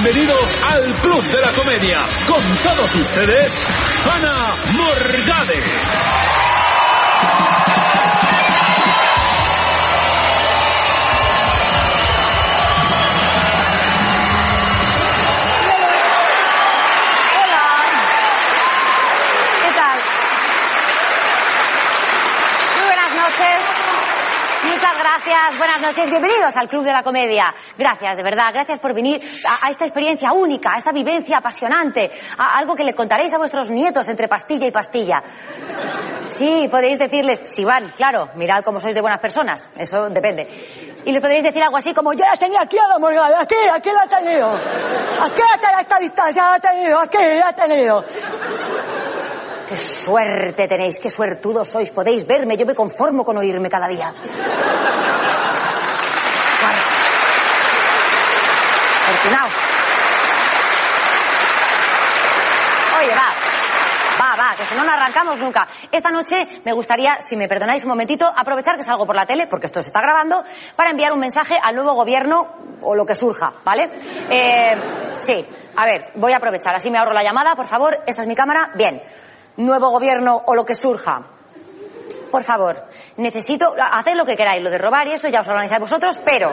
[0.00, 1.98] Bienvenidos al Club de la Comedia.
[2.28, 3.66] Con todos ustedes,
[4.14, 6.57] Ana Morgade.
[25.28, 26.08] Buenas noches.
[26.08, 27.54] Bienvenidos al Club de la Comedia.
[27.76, 28.46] Gracias, de verdad.
[28.50, 29.20] Gracias por venir
[29.62, 33.70] a, esta experiencia única, a esta vivencia apasionante, a algo que le contaréis a vuestros
[33.70, 35.22] nietos entre pastilla y pastilla.
[36.30, 39.68] Sí, podéis decirles, si van, claro, mirad cómo sois de buenas personas.
[39.76, 40.48] Eso depende.
[41.04, 43.56] Y le podréis decir algo así como, yo la tenía aquí a la morgada, aquí,
[43.70, 44.50] aquí la he tenido.
[44.50, 48.04] Aquí a esta distancia la he tenido, aquí la he tenido.
[49.68, 51.90] Qué suerte tenéis, qué suertudos sois.
[51.90, 54.14] Podéis verme, yo me conformo con oírme cada día.
[59.08, 59.52] Afortunaos.
[62.98, 63.32] Oye, va.
[64.20, 65.68] Va, va, que si no, no arrancamos nunca.
[65.92, 69.46] Esta noche me gustaría, si me perdonáis un momentito, aprovechar que salgo por la tele,
[69.48, 70.42] porque esto se está grabando,
[70.76, 72.48] para enviar un mensaje al nuevo gobierno
[72.80, 73.90] o lo que surja, ¿vale?
[74.30, 74.76] Eh,
[75.20, 75.46] sí,
[75.76, 77.98] a ver, voy a aprovechar, así me ahorro la llamada, por favor.
[78.06, 78.70] Esta es mi cámara.
[78.74, 79.00] Bien.
[79.58, 81.26] Nuevo gobierno o lo que surja.
[82.30, 82.84] Por favor,
[83.16, 86.50] necesito, haced lo que queráis, lo de robar y eso ya os organizáis vosotros, pero,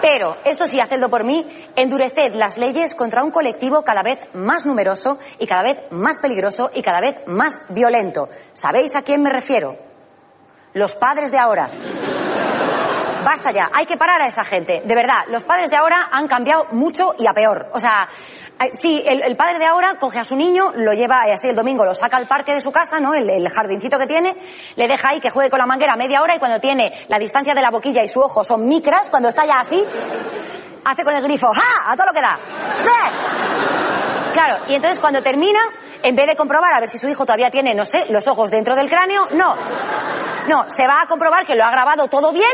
[0.00, 1.46] pero, esto sí, hacedlo por mí,
[1.76, 6.70] endureced las leyes contra un colectivo cada vez más numeroso y cada vez más peligroso
[6.72, 8.28] y cada vez más violento.
[8.52, 9.76] ¿Sabéis a quién me refiero?
[10.72, 11.68] Los padres de ahora.
[13.28, 14.80] Basta ya, hay que parar a esa gente.
[14.86, 17.68] De verdad, los padres de ahora han cambiado mucho y a peor.
[17.74, 18.08] O sea,
[18.58, 21.84] eh, sí, el, padre de ahora coge a su niño, lo lleva así el domingo,
[21.84, 23.12] lo saca al parque de su casa, ¿no?
[23.12, 24.34] El, el jardincito que tiene,
[24.76, 27.52] le deja ahí que juegue con la manguera media hora y cuando tiene la distancia
[27.52, 29.84] de la boquilla y su ojo son micras, cuando está ya así,
[30.86, 31.92] hace con el grifo, ¡ja!
[31.92, 32.38] A todo lo que da.
[32.78, 34.32] ¡Sí!
[34.32, 35.60] Claro, y entonces cuando termina,
[36.02, 38.50] en vez de comprobar a ver si su hijo todavía tiene, no sé, los ojos
[38.50, 39.54] dentro del cráneo, no.
[40.48, 42.52] No, se va a comprobar que lo ha grabado todo bien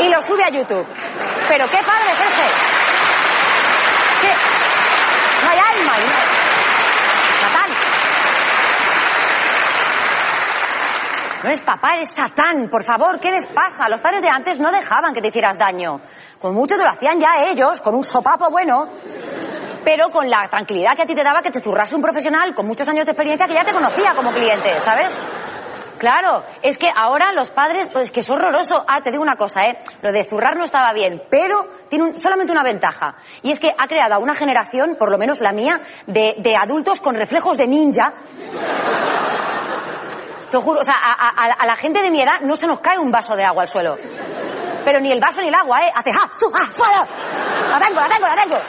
[0.00, 0.86] y lo sube a YouTube.
[1.48, 2.42] Pero ¿qué padre es ese?
[4.22, 4.32] ¿Qué?
[5.50, 5.92] Hay alma.
[7.40, 7.70] Satán.
[11.42, 12.68] No es papá, eres Satán.
[12.70, 13.88] Por favor, ¿qué les pasa?
[13.88, 16.00] Los padres de antes no dejaban que te hicieras daño.
[16.40, 18.88] Con mucho te lo hacían ya ellos, con un sopapo bueno.
[19.84, 22.66] Pero con la tranquilidad que a ti te daba que te zurrase un profesional con
[22.66, 25.12] muchos años de experiencia que ya te conocía como cliente, ¿sabes?
[26.02, 28.84] Claro, es que ahora los padres, pues que es horroroso.
[28.88, 29.78] Ah, te digo una cosa, ¿eh?
[30.00, 33.14] Lo de zurrar no estaba bien, pero tiene solamente una ventaja.
[33.42, 36.56] Y es que ha creado a una generación, por lo menos la mía, de, de
[36.56, 38.14] adultos con reflejos de ninja.
[40.50, 43.12] Te juro, o sea, a, la gente de mi edad no se nos cae un
[43.12, 43.96] vaso de agua al suelo.
[44.84, 45.92] Pero ni el vaso ni el agua, ¿eh?
[45.94, 46.28] Hace ¡ja!
[46.36, 46.50] ¡Su!
[46.50, 46.66] ¡ja!
[46.66, 47.06] ¡Fuera!
[47.70, 48.60] ¡La tengo, la tengo, la tengo!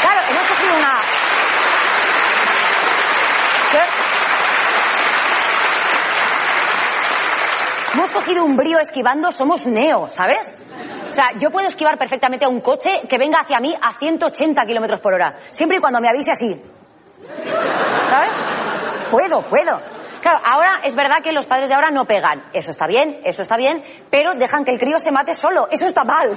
[0.00, 0.96] Claro, hemos cogido una...
[7.96, 10.54] Hemos cogido un brío esquivando, somos neo, ¿sabes?
[11.10, 14.66] O sea, yo puedo esquivar perfectamente a un coche que venga hacia mí a 180
[14.66, 15.34] kilómetros por hora.
[15.50, 16.62] Siempre y cuando me avise así.
[18.10, 18.32] ¿Sabes?
[19.10, 19.80] Puedo, puedo.
[20.20, 22.44] Claro, ahora es verdad que los padres de ahora no pegan.
[22.52, 25.66] Eso está bien, eso está bien, pero dejan que el crío se mate solo.
[25.70, 26.36] Eso está mal.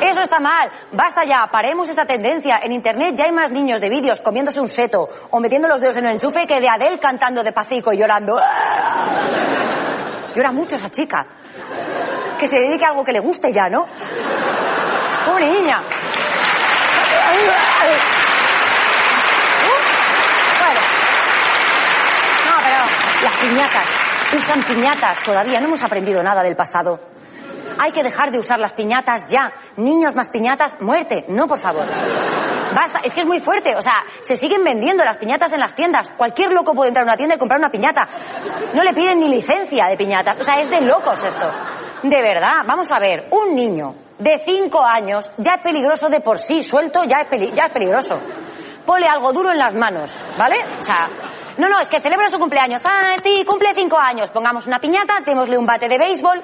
[0.00, 0.68] Eso está mal.
[0.90, 2.58] Basta ya, paremos esta tendencia.
[2.64, 5.94] En internet ya hay más niños de vídeos comiéndose un seto o metiendo los dedos
[5.98, 8.40] en el enchufe que de Adele cantando de pacico y llorando.
[10.38, 11.26] Llora mucho esa chica.
[12.38, 13.88] Que se dedique a algo que le guste ya, ¿no?
[15.26, 15.82] Pobre niña.
[20.60, 20.80] Bueno.
[22.46, 22.78] No, pero
[23.24, 23.88] las piñatas.
[24.32, 25.58] Usan piñatas todavía.
[25.58, 27.00] No hemos aprendido nada del pasado.
[27.80, 29.52] Hay que dejar de usar las piñatas ya.
[29.76, 31.24] Niños más piñatas, muerte.
[31.28, 31.84] No, por favor.
[32.74, 33.74] Basta, es que es muy fuerte.
[33.76, 36.08] O sea, se siguen vendiendo las piñatas en las tiendas.
[36.16, 38.06] Cualquier loco puede entrar a una tienda y comprar una piñata.
[38.74, 40.36] No le piden ni licencia de piñata.
[40.38, 41.50] O sea, es de locos esto.
[42.02, 46.38] De verdad, vamos a ver, un niño de cinco años ya es peligroso de por
[46.38, 48.20] sí, suelto ya es, peli- ya es peligroso.
[48.86, 50.56] Ponle algo duro en las manos, ¿vale?
[50.78, 51.08] O sea,
[51.58, 52.80] No, no, es que celebra su cumpleaños.
[52.88, 54.30] Ah, ti, cumple cinco años.
[54.30, 56.40] Pongamos una piñata, démosle un bate de béisbol.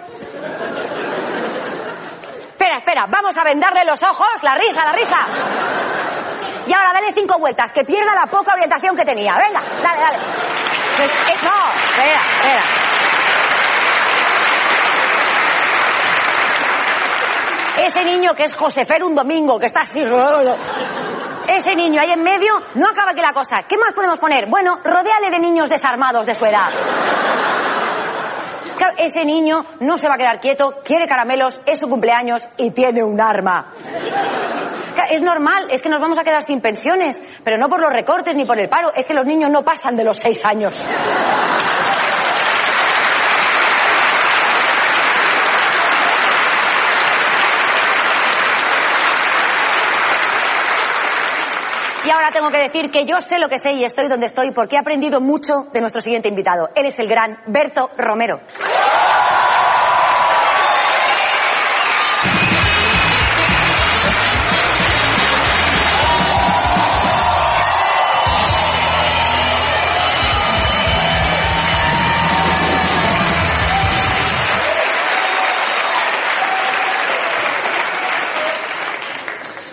[3.08, 5.18] Vamos a vendarle los ojos, la risa, la risa.
[6.66, 9.36] Y ahora dale cinco vueltas, que pierda la poca orientación que tenía.
[9.36, 10.18] Venga, dale, dale.
[10.96, 11.52] Pues, eh, no,
[11.90, 12.62] espera, espera.
[17.84, 20.02] Ese niño que es Josefer un domingo, que está así.
[21.48, 23.64] Ese niño ahí en medio, no acaba aquí la cosa.
[23.68, 24.46] ¿Qué más podemos poner?
[24.46, 26.70] Bueno, rodéale de niños desarmados de su edad.
[28.76, 32.70] Claro, ese niño no se va a quedar quieto, quiere caramelos, es su cumpleaños y
[32.70, 33.72] tiene un arma.
[34.94, 37.92] Claro, Es normal, es que nos vamos a quedar sin pensiones, pero no por los
[37.92, 40.86] recortes ni por el paro, es que los niños no pasan de los seis años.
[52.24, 54.76] Ahora tengo que decir que yo sé lo que sé y estoy donde estoy porque
[54.76, 56.70] he aprendido mucho de nuestro siguiente invitado.
[56.74, 58.40] Él es el gran Berto Romero.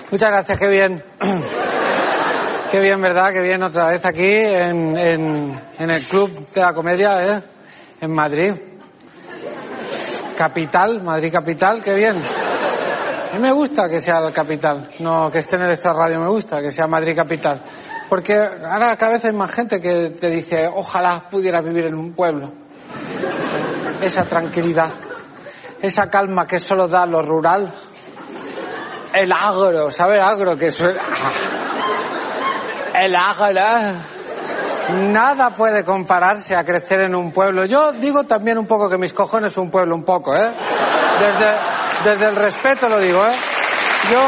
[0.10, 1.02] Muchas gracias, qué bien.
[2.72, 3.34] Qué bien, ¿verdad?
[3.34, 7.44] Qué bien otra vez aquí en, en, el Club de la Comedia, ¿eh?
[8.00, 8.54] En Madrid.
[10.38, 12.16] Capital, Madrid Capital, qué bien.
[12.16, 16.22] A mí me gusta que sea la capital, no que esté en el Extra Radio,
[16.22, 17.62] me gusta que sea Madrid Capital.
[18.08, 22.14] Porque ahora cada vez hay más gente que te dice, ojalá pudiera vivir en un
[22.14, 22.54] pueblo.
[24.02, 24.92] Esa tranquilidad,
[25.82, 27.70] esa calma que solo da lo rural.
[29.14, 30.58] El agro, ¿sabe agro?
[30.58, 31.02] Que suena...
[33.02, 33.96] El ágora.
[35.10, 37.66] Nada puede compararse a crecer en un pueblo.
[37.66, 40.52] Yo digo también un poco que mis cojones un pueblo, un poco, ¿eh?
[41.20, 41.52] Desde,
[42.04, 43.36] desde el respeto lo digo, ¿eh?
[44.12, 44.20] Yo...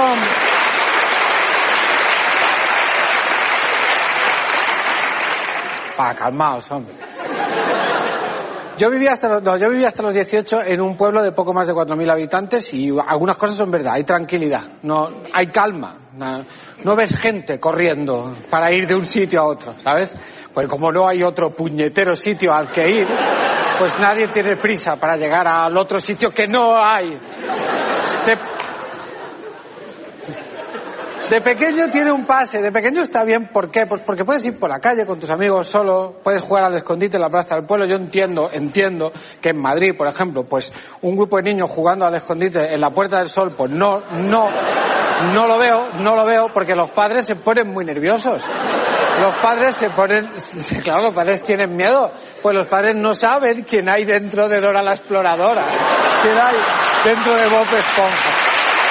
[5.96, 6.96] Pa, calmaos, hombre.
[8.78, 11.54] Yo vivía hasta los, no, yo vivía hasta los 18 en un pueblo de poco
[11.54, 15.96] más de 4.000 habitantes y algunas cosas son verdad, hay tranquilidad, no, hay calma,
[16.84, 20.16] no, ves gente corriendo para ir de un sitio a otro, ¿sabes?
[20.54, 23.08] Pues como no hay otro puñetero sitio al que ir,
[23.78, 27.20] pues nadie tiene prisa para llegar al otro sitio que no hay.
[31.34, 33.88] De pequeño tiene un pase, de pequeño está bien, ¿por qué?
[33.88, 37.18] Pues porque puedes ir por la calle con tus amigos solo, puedes jugar al escondite
[37.18, 37.88] en la plaza del pueblo.
[37.88, 40.72] Yo entiendo, entiendo que en Madrid, por ejemplo, pues
[41.02, 44.48] un grupo de niños jugando al escondite en la Puerta del Sol, pues no, no,
[45.34, 48.40] no lo veo, no lo veo porque los padres se ponen muy nerviosos.
[49.20, 50.30] Los padres se ponen,
[50.84, 52.12] claro, los padres tienen miedo,
[52.44, 55.64] pues los padres no saben quién hay dentro de Dora la Exploradora,
[56.22, 56.58] quién hay
[57.04, 58.30] dentro de Bob Esponja,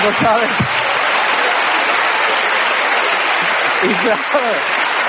[0.05, 0.81] no saben.
[3.84, 4.20] Y claro,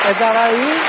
[0.09, 0.81] estar ahí,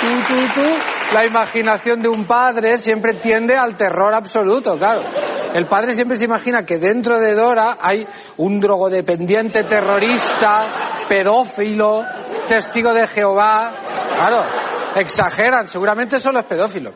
[0.00, 5.02] tú, tú, tú, la imaginación de un padre siempre tiende al terror absoluto, claro.
[5.54, 8.06] El padre siempre se imagina que dentro de Dora hay
[8.38, 10.64] un drogodependiente terrorista,
[11.08, 12.02] pedófilo,
[12.48, 13.70] testigo de Jehová.
[14.16, 14.44] Claro,
[14.96, 16.92] exageran, seguramente solo es pedófilo.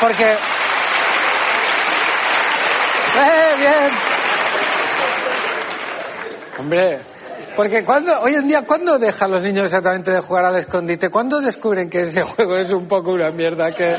[0.00, 0.36] Porque...
[3.20, 3.90] ¡Eh, bien!
[6.58, 7.00] Hombre,
[7.58, 11.10] porque cuando, hoy en día, ¿cuándo dejan los niños exactamente de jugar al escondite?
[11.10, 13.96] ¿Cuándo descubren que ese juego es un poco una mierda, que,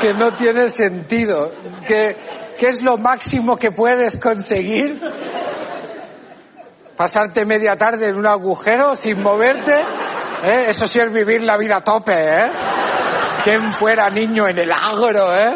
[0.00, 1.52] que no tiene sentido?
[1.86, 2.16] ¿Que,
[2.58, 4.98] que es lo máximo que puedes conseguir?
[6.96, 9.74] ¿Pasarte media tarde en un agujero sin moverte?
[10.42, 10.64] ¿Eh?
[10.68, 12.50] Eso sí es vivir la vida a tope, ¿eh?
[13.44, 15.52] ¿Quién fuera niño en el agro, eh?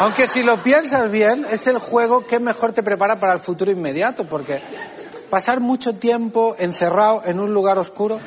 [0.00, 3.70] Aunque si lo piensas bien, es el juego que mejor te prepara para el futuro
[3.70, 4.60] inmediato, porque
[5.30, 8.18] pasar mucho tiempo encerrado en un lugar oscuro,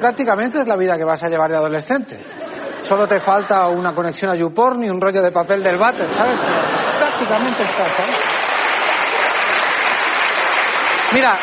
[0.00, 2.18] prácticamente es la vida que vas a llevar de adolescente.
[2.86, 6.38] Solo te falta una conexión a YouPorn y un rollo de papel del váter, ¿sabes?
[6.98, 8.16] Prácticamente estás, ¿sabes?
[11.12, 11.36] Mira,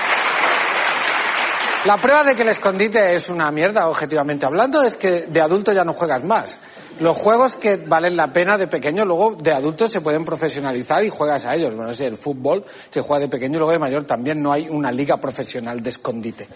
[1.85, 5.71] la prueba de que el escondite es una mierda, objetivamente hablando, es que de adulto
[5.71, 6.59] ya no juegas más.
[6.99, 11.09] Los juegos que valen la pena de pequeño, luego de adulto se pueden profesionalizar y
[11.09, 11.75] juegas a ellos.
[11.75, 14.67] Bueno, si el fútbol se juega de pequeño y luego de mayor también no hay
[14.69, 16.47] una liga profesional de escondite.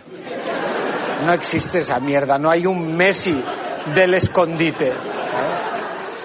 [1.25, 3.41] No existe esa mierda, no hay un Messi
[3.93, 4.93] del escondite.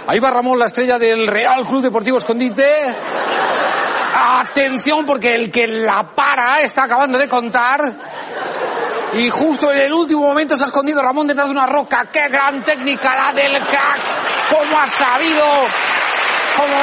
[0.06, 2.66] Ahí va Ramón, la estrella del Real Club Deportivo Escondite.
[4.12, 7.80] Atención, porque el que la para está acabando de contar.
[9.14, 12.08] Y justo en el último momento se ha escondido Ramón detrás de una roca.
[12.12, 14.00] ¡Qué gran técnica la del crack!
[14.48, 15.44] ¿Cómo ha sabido?
[16.56, 16.74] ¿Cómo...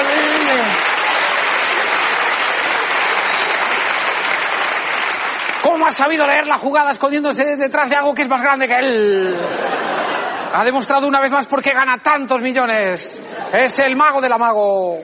[5.62, 8.76] ¿Cómo ha sabido leer la jugada escondiéndose detrás de algo que es más grande que
[8.76, 9.38] él?
[10.54, 13.22] Ha demostrado una vez más por qué gana tantos millones.
[13.54, 15.00] Es el mago del amago.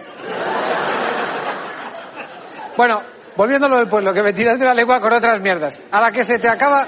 [2.76, 3.02] Bueno,
[3.36, 5.80] volviendo a lo del pueblo, que me tiras de la lengua con otras mierdas.
[5.92, 6.88] A la que se te acaba,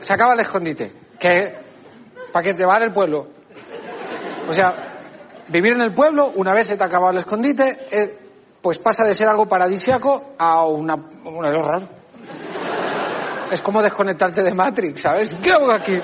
[0.00, 0.92] se acaba el escondite.
[1.18, 1.54] Que,
[2.32, 3.28] para que te vale el pueblo.
[4.48, 4.74] O sea,
[5.48, 8.18] vivir en el pueblo, una vez se te acaba el escondite, eh,
[8.60, 11.82] pues pasa de ser algo paradisiaco a una, un horror.
[13.50, 15.36] Es como desconectarte de Matrix, ¿sabes?
[15.40, 16.00] ¿Qué hago aquí?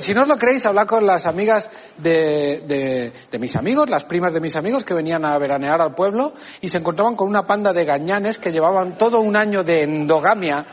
[0.00, 4.34] Si no os lo creéis, hablad con las amigas de, de mis amigos, las primas
[4.34, 7.72] de mis amigos que venían a veranear al pueblo y se encontraban con una panda
[7.72, 10.66] de gañanes que llevaban todo un año de endogamia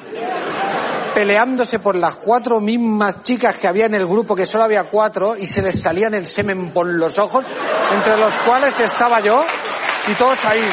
[1.13, 5.35] peleándose por las cuatro mismas chicas que había en el grupo, que solo había cuatro,
[5.37, 7.45] y se les salían el semen por los ojos,
[7.93, 9.45] entre los cuales estaba yo,
[10.07, 10.65] y todos ahí.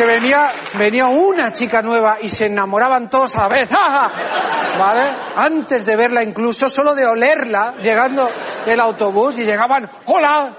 [0.00, 3.68] que venía, venía una chica nueva y se enamoraban todos a la vez.
[4.78, 5.10] ¿Vale?
[5.36, 8.26] Antes de verla incluso, solo de olerla, llegando
[8.64, 10.52] el autobús y llegaban, ¡Hola!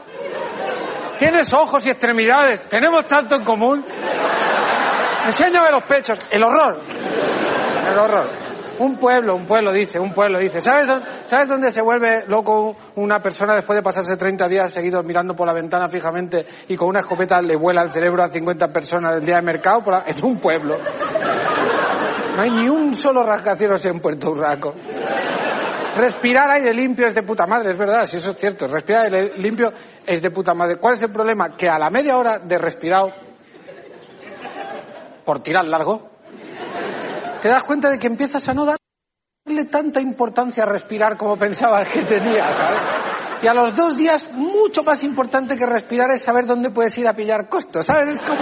[1.21, 3.85] Tienes ojos y extremidades, tenemos tanto en común.
[5.27, 6.17] Enséñame los pechos.
[6.31, 6.79] El horror.
[7.91, 8.27] El horror.
[8.79, 10.61] Un pueblo, un pueblo dice, un pueblo dice.
[10.61, 15.05] ¿Sabes dónde, ¿Sabes dónde se vuelve loco una persona después de pasarse 30 días seguidos
[15.05, 18.73] mirando por la ventana fijamente y con una escopeta le vuela el cerebro a 50
[18.73, 19.83] personas el día de mercado?
[19.83, 20.75] Por En un pueblo.
[22.35, 24.73] No hay ni un solo rascacielos en Puerto Urraco.
[25.95, 28.67] Respirar aire limpio es de puta madre, es verdad, si eso es cierto.
[28.67, 29.73] Respirar aire limpio
[30.05, 30.77] es de puta madre.
[30.77, 31.55] ¿Cuál es el problema?
[31.55, 33.11] Que a la media hora de respirado,
[35.25, 36.09] por tirar largo,
[37.41, 41.87] te das cuenta de que empiezas a no darle tanta importancia a respirar como pensabas
[41.89, 42.81] que tenía, ¿sabes?
[43.41, 47.07] Y a los dos días, mucho más importante que respirar es saber dónde puedes ir
[47.07, 48.15] a pillar costos, ¿sabes?
[48.15, 48.39] Es como...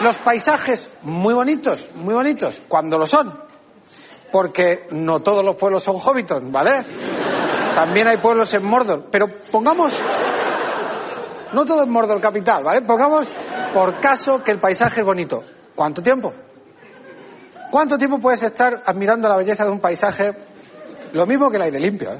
[0.00, 3.38] Los paisajes, muy bonitos, muy bonitos, cuando lo son.
[4.34, 6.82] Porque no todos los pueblos son Hobbiton, ¿vale?
[7.72, 9.04] También hay pueblos en Mordor.
[9.08, 9.96] Pero pongamos,
[11.52, 12.82] no todo es Mordor capital, ¿vale?
[12.82, 13.28] Pongamos
[13.72, 15.44] por caso que el paisaje es bonito.
[15.76, 16.32] ¿Cuánto tiempo?
[17.70, 20.34] ¿Cuánto tiempo puedes estar admirando la belleza de un paisaje?
[21.12, 22.18] Lo mismo que el aire limpio, ¿eh?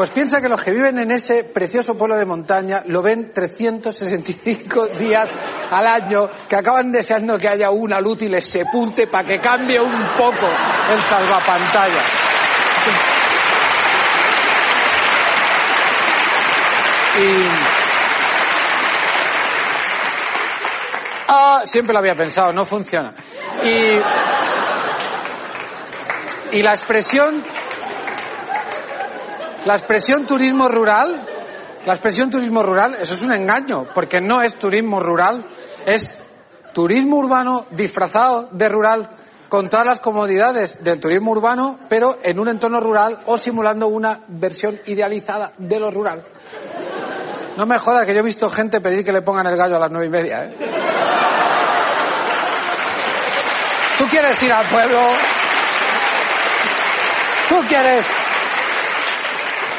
[0.00, 4.86] Pues piensa que los que viven en ese precioso pueblo de montaña lo ven 365
[4.98, 5.28] días
[5.70, 9.78] al año, que acaban deseando que haya una luz y les sepunte para que cambie
[9.78, 10.48] un poco
[10.90, 12.02] el salvapantalla.
[17.18, 17.42] Y...
[21.28, 23.12] Ah, siempre lo había pensado, no funciona.
[23.62, 24.00] Y...
[26.56, 27.44] Y la expresión
[29.66, 31.20] la expresión turismo rural,
[31.84, 35.44] la expresión turismo rural, eso es un engaño, porque no es turismo rural,
[35.86, 36.02] es
[36.72, 39.10] turismo urbano disfrazado de rural
[39.48, 44.20] con todas las comodidades del turismo urbano, pero en un entorno rural o simulando una
[44.28, 46.24] versión idealizada de lo rural.
[47.56, 49.80] No me jodas que yo he visto gente pedir que le pongan el gallo a
[49.80, 50.54] las nueve y media, ¿eh?
[53.98, 55.00] ¿Tú quieres ir al pueblo?
[57.48, 58.06] ¿Tú quieres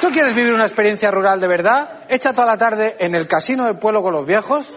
[0.01, 1.87] ¿Tú quieres vivir una experiencia rural de verdad?
[2.09, 4.73] Echa toda la tarde en el casino del pueblo con los viejos,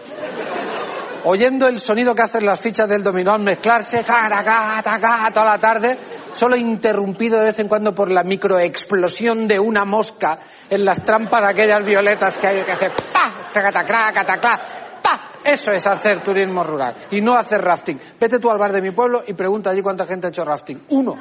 [1.23, 5.97] oyendo el sonido que hacen las fichas del dominó mezclarse, caracá, tacá, toda la tarde,
[6.31, 10.37] solo interrumpido de vez en cuando por la microexplosión de una mosca
[10.69, 14.61] en las trampas aquellas violetas que hay que hacer pa, tacatacrá, cataclá,
[15.01, 15.31] pa.
[15.43, 17.99] Eso es hacer turismo rural y no hacer rafting.
[18.19, 20.85] Vete tú al bar de mi pueblo y pregunta allí cuánta gente ha hecho rafting.
[20.89, 21.17] Uno.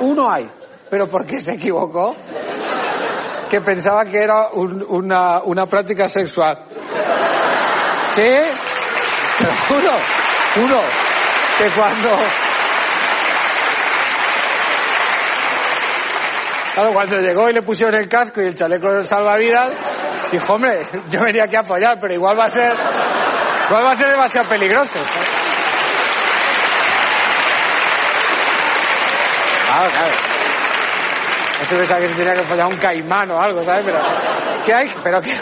[0.00, 0.50] Uno hay.
[0.88, 2.16] ¿Pero por qué se equivocó?
[3.50, 6.56] Que pensaba que era un- una, una práctica sexual.
[8.14, 8.22] ¿Sí?
[8.22, 9.90] Te lo juro,
[10.54, 10.80] juro,
[11.58, 12.10] que cuando...
[16.74, 19.72] Claro, cuando llegó y le pusieron el casco y el chaleco del salvavidas,
[20.30, 22.74] dijo, hombre, yo venía aquí a apoyar, pero igual va a ser,
[23.68, 24.98] igual va a ser demasiado peligroso.
[29.66, 30.29] Claro, claro.
[31.62, 33.82] Eso pensaba que se tenía que follar un caimán o algo, ¿sabes?
[33.84, 33.98] Pero
[34.64, 35.32] que hay, pero que,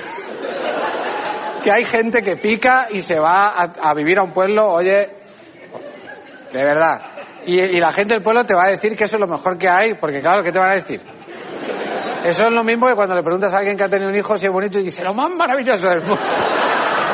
[1.62, 5.10] que hay gente que pica y se va a, vivir a un pueblo, oye,
[6.52, 7.02] de verdad.
[7.46, 9.56] Y, y la gente del pueblo te va a decir que eso es lo mejor
[9.56, 11.00] que hay, porque claro, ¿qué te van a decir?
[12.24, 14.36] Eso es lo mismo que cuando le preguntas a alguien que ha tenido un hijo
[14.36, 16.22] si es bonito y dice, lo más maravilloso del mundo.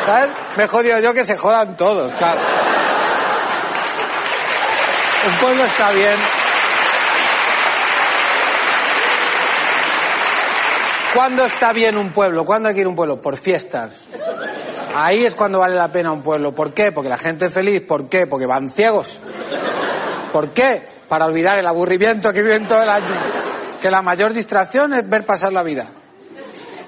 [0.06, 0.28] ¿Sabes?
[0.56, 2.40] Me jodido yo que se jodan todos, claro.
[5.26, 6.43] Un pueblo está bien.
[11.14, 12.44] ¿Cuándo está bien un pueblo?
[12.44, 13.22] ¿Cuándo hay que ir a un pueblo?
[13.22, 13.92] Por fiestas.
[14.94, 16.52] Ahí es cuando vale la pena un pueblo.
[16.54, 16.90] ¿Por qué?
[16.90, 17.82] Porque la gente es feliz.
[17.82, 18.26] ¿Por qué?
[18.26, 19.20] Porque van ciegos.
[20.32, 20.82] ¿Por qué?
[21.08, 23.14] Para olvidar el aburrimiento que viven todo el año.
[23.80, 25.86] Que la mayor distracción es ver pasar la vida.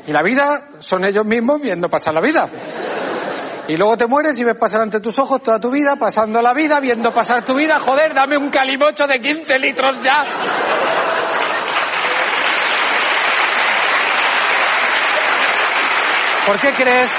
[0.08, 2.48] Y la vida son ellos mismos viendo pasar la vida.
[3.68, 6.52] Y luego te mueres y ves pasar ante tus ojos toda tu vida, pasando la
[6.52, 7.78] vida, viendo pasar tu vida.
[7.78, 10.24] Joder, dame un calimocho de 15 litros ya.
[16.46, 17.10] ¿Por qué crees?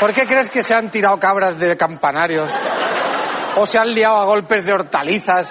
[0.00, 2.48] ¿Por qué crees que se han tirado cabras de campanarios?
[3.56, 5.48] ¿O se han liado a golpes de hortalizas?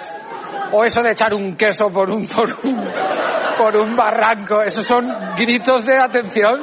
[0.72, 2.82] ¿O eso de echar un queso por un, por un,
[3.58, 4.62] por un barranco?
[4.62, 6.60] Esos son gritos de atención.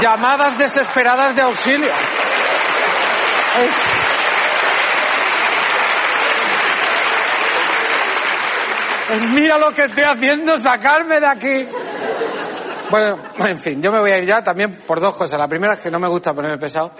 [0.00, 1.90] Llamadas desesperadas de auxilio.
[3.58, 3.98] Es-
[9.14, 11.66] es, mira lo que estoy haciendo, sacarme de aquí.
[12.90, 15.38] Bueno, en fin, yo me voy a ir ya también por dos cosas.
[15.38, 16.92] La primera es que no me gusta ponerme pesado.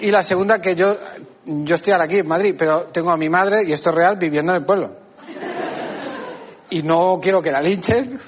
[0.00, 0.96] Y la segunda que yo,
[1.44, 4.16] yo estoy ahora aquí en Madrid, pero tengo a mi madre, y esto es real,
[4.16, 4.96] viviendo en el pueblo.
[6.70, 8.18] Y no quiero que la linchen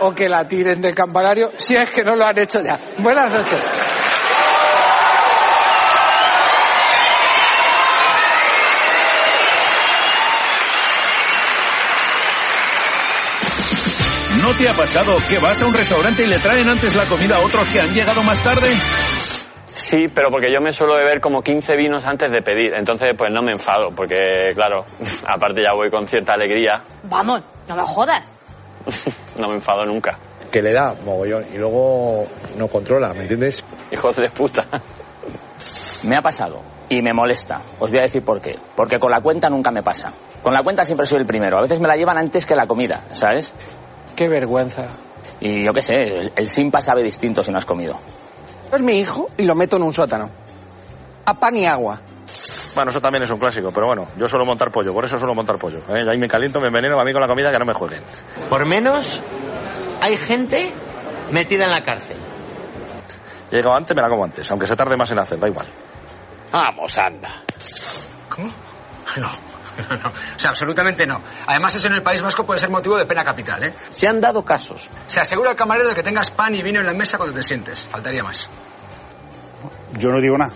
[0.00, 2.78] o que la tiren del campanario, si es que no lo han hecho ya.
[2.98, 3.85] Buenas noches.
[14.46, 17.36] ¿No te ha pasado que vas a un restaurante y le traen antes la comida
[17.36, 18.68] a otros que han llegado más tarde?
[19.74, 23.32] Sí, pero porque yo me suelo beber como 15 vinos antes de pedir, entonces pues
[23.32, 24.84] no me enfado, porque claro,
[25.26, 28.22] aparte ya voy con cierta alegría, Vamos, no me jodas.
[29.36, 30.16] no me enfado nunca.
[30.52, 33.64] que le da mogollón y luego no controla, ¿me entiendes?
[33.90, 34.64] Hijos de puta.
[36.04, 37.60] Me ha pasado y me molesta.
[37.80, 38.56] Os voy a decir por qué.
[38.76, 40.12] Porque con la cuenta nunca me pasa.
[40.40, 41.58] Con la cuenta siempre soy el primero.
[41.58, 43.52] A veces me la llevan antes que la comida, ¿sabes?
[44.16, 44.86] Qué vergüenza.
[45.40, 47.98] Y yo qué sé, el, el simpa sabe distinto si no has comido.
[48.72, 50.30] Es mi hijo y lo meto en un sótano.
[51.26, 52.00] A pan y agua.
[52.74, 55.34] Bueno, eso también es un clásico, pero bueno, yo suelo montar pollo, por eso suelo
[55.34, 55.78] montar pollo.
[55.88, 56.04] ¿eh?
[56.04, 58.02] Y Ahí me caliento, me enveneno a mí con la comida que no me jueguen.
[58.50, 59.22] Por menos
[60.02, 60.72] hay gente
[61.30, 62.16] metida en la cárcel.
[63.50, 65.66] Llego antes, me la como antes, aunque se tarde más en hacer, da igual.
[66.52, 67.42] Vamos, anda.
[68.28, 68.48] ¿Cómo?
[69.16, 69.30] No,
[69.90, 70.08] no, no.
[70.08, 71.20] O sea, absolutamente no.
[71.46, 73.74] Además, eso en el País Vasco puede ser motivo de pena capital, ¿eh?
[73.90, 74.88] Se han dado casos.
[75.06, 77.42] Se asegura al camarero de que tengas pan y vino en la mesa cuando te
[77.42, 77.80] sientes.
[77.80, 78.48] Faltaría más.
[79.98, 80.52] Yo no digo nada.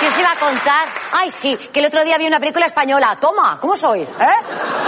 [0.00, 0.88] ¿Qué os iba a contar?
[1.12, 3.16] Ay, sí, que el otro día vi una película española.
[3.20, 4.08] Toma, ¿cómo sois?
[4.08, 4.79] ¿Eh?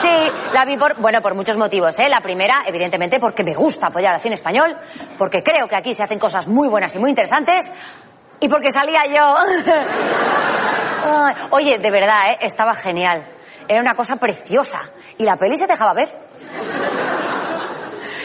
[0.00, 2.08] Sí, la vi por, bueno, por muchos motivos, ¿eh?
[2.08, 4.76] La primera, evidentemente, porque me gusta apoyar al cine español,
[5.18, 7.70] porque creo que aquí se hacen cosas muy buenas y muy interesantes,
[8.40, 9.34] y porque salía yo.
[11.50, 12.38] Oye, de verdad, ¿eh?
[12.40, 13.24] Estaba genial.
[13.68, 14.80] Era una cosa preciosa.
[15.18, 16.08] Y la peli se dejaba ver.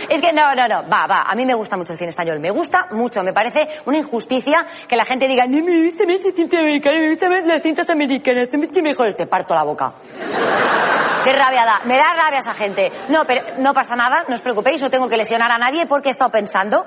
[0.09, 2.39] Es que no, no, no, va, va, a mí me gusta mucho el cine español,
[2.39, 6.23] me gusta mucho, me parece una injusticia que la gente diga, no me gusta más
[6.25, 9.93] el cine americano, me gusta más las cintas americanas, son mejores, te parto la boca.
[11.23, 12.91] Qué rabia da, me da rabia esa gente.
[13.09, 16.09] No, pero no pasa nada, no os preocupéis, no tengo que lesionar a nadie porque
[16.09, 16.85] he estado pensando,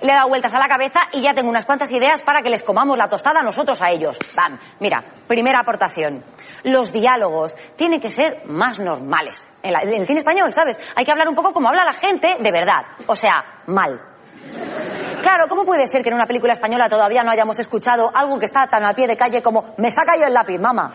[0.00, 2.50] le he dado vueltas a la cabeza y ya tengo unas cuantas ideas para que
[2.50, 4.18] les comamos la tostada nosotros a ellos.
[4.34, 6.24] Bam, mira, primera aportación.
[6.64, 9.48] Los diálogos tienen que ser más normales.
[9.62, 10.78] En, el cine español, ¿sabes?
[10.96, 12.84] Hay que hablar un poco como habla la gente de verdad.
[13.06, 14.00] O sea, mal.
[15.22, 18.46] Claro, ¿cómo puede ser que en una película española todavía no hayamos escuchado algo que
[18.46, 20.92] está tan a pie de calle como me saca yo el lápiz, mamá?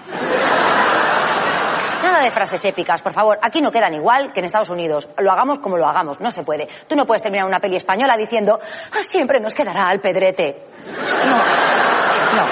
[2.04, 3.40] Nada de frases épicas, por favor.
[3.42, 5.08] Aquí no quedan igual que en Estados Unidos.
[5.20, 6.68] Lo hagamos como lo hagamos, no se puede.
[6.86, 10.68] Tú no puedes terminar una peli española diciendo, ah, siempre nos quedará al pedrete.
[10.86, 12.44] No, no,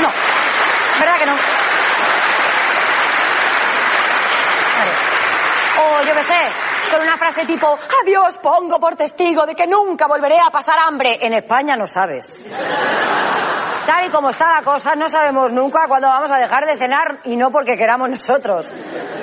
[0.00, 0.10] no.
[1.00, 1.32] ¿Verdad que no?
[4.78, 4.92] Vale.
[5.80, 10.06] O yo qué sé, con una frase tipo, adiós, pongo por testigo de que nunca
[10.06, 11.18] volveré a pasar hambre.
[11.20, 12.26] En España no sabes.
[13.86, 17.18] Tal y como está la cosa, no sabemos nunca cuándo vamos a dejar de cenar
[17.24, 18.66] y no porque queramos nosotros.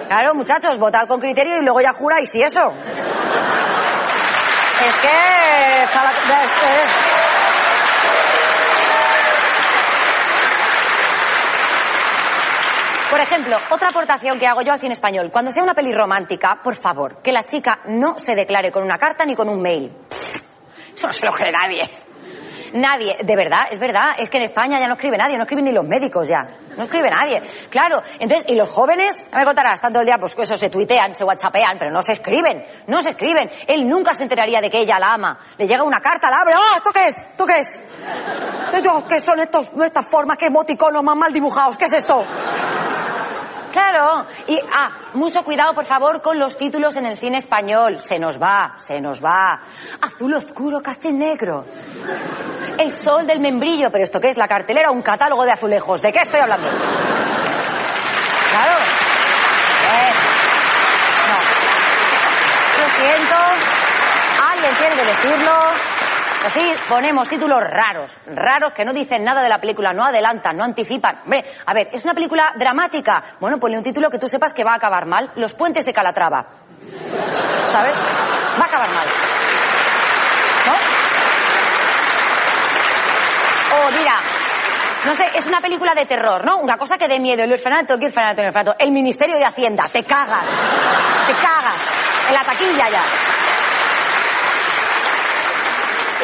[0.08, 2.72] Claro, muchachos, votad con criterio y luego ya juráis y eso.
[4.86, 5.84] Es que...
[5.84, 7.04] está la- es- es-
[13.10, 15.30] Por ejemplo, otra aportación que hago yo al cine español.
[15.32, 18.98] Cuando sea una peli romántica, por favor, que la chica no se declare con una
[18.98, 19.92] carta ni con un mail.
[20.94, 21.90] Eso no se lo cree nadie.
[22.74, 25.66] Nadie, de verdad, es verdad, es que en España ya no escribe nadie, no escriben
[25.66, 26.42] ni los médicos ya,
[26.76, 27.40] no escribe nadie.
[27.70, 31.16] Claro, entonces, y los jóvenes, ya me contarás, tanto el día, pues eso se tuitean,
[31.16, 33.48] se whatsappean, pero no se escriben, no se escriben.
[33.68, 35.38] Él nunca se enteraría de que ella la ama.
[35.56, 37.18] Le llega una carta, la abre, ¡ah, esto qué es!
[37.18, 37.80] ¿Esto qué es?
[39.08, 41.78] ¿Qué son estos, estas formas, qué emoticonos más mal dibujados?
[41.78, 42.26] ¿Qué es esto?
[43.74, 44.28] Claro.
[44.48, 47.98] Y, ah, mucho cuidado, por favor, con los títulos en el cine español.
[47.98, 49.60] Se nos va, se nos va.
[50.00, 51.66] Azul oscuro, casi negro.
[52.78, 53.90] El sol del membrillo.
[53.92, 54.38] ¿Pero esto qué es?
[54.38, 56.04] ¿La cartelera un catálogo de azulejos?
[56.04, 56.70] ¿De qué estoy hablando?
[58.52, 58.76] Claro.
[62.80, 63.36] Lo siento.
[64.52, 66.03] Alguien tiene que decirlo.
[66.46, 70.64] Así ponemos títulos raros, raros que no dicen nada de la película, no adelantan, no
[70.64, 71.22] anticipan.
[71.24, 73.24] Hombre, a ver, ¿es una película dramática?
[73.40, 75.32] Bueno, ponle un título que tú sepas que va a acabar mal.
[75.36, 76.46] Los puentes de Calatrava.
[77.72, 77.98] ¿Sabes?
[78.60, 79.08] Va a acabar mal.
[80.66, 80.74] ¿No?
[83.78, 84.16] O mira,
[85.06, 86.58] no sé, es una película de terror, ¿no?
[86.58, 87.44] Una cosa que dé miedo.
[87.44, 88.42] El orfanato, ¿qué orfanato?
[88.42, 88.76] El orfanato.
[88.80, 89.84] El Ministerio de Hacienda.
[89.92, 90.46] Te cagas.
[91.26, 92.28] Te cagas.
[92.28, 93.02] En la taquilla ya.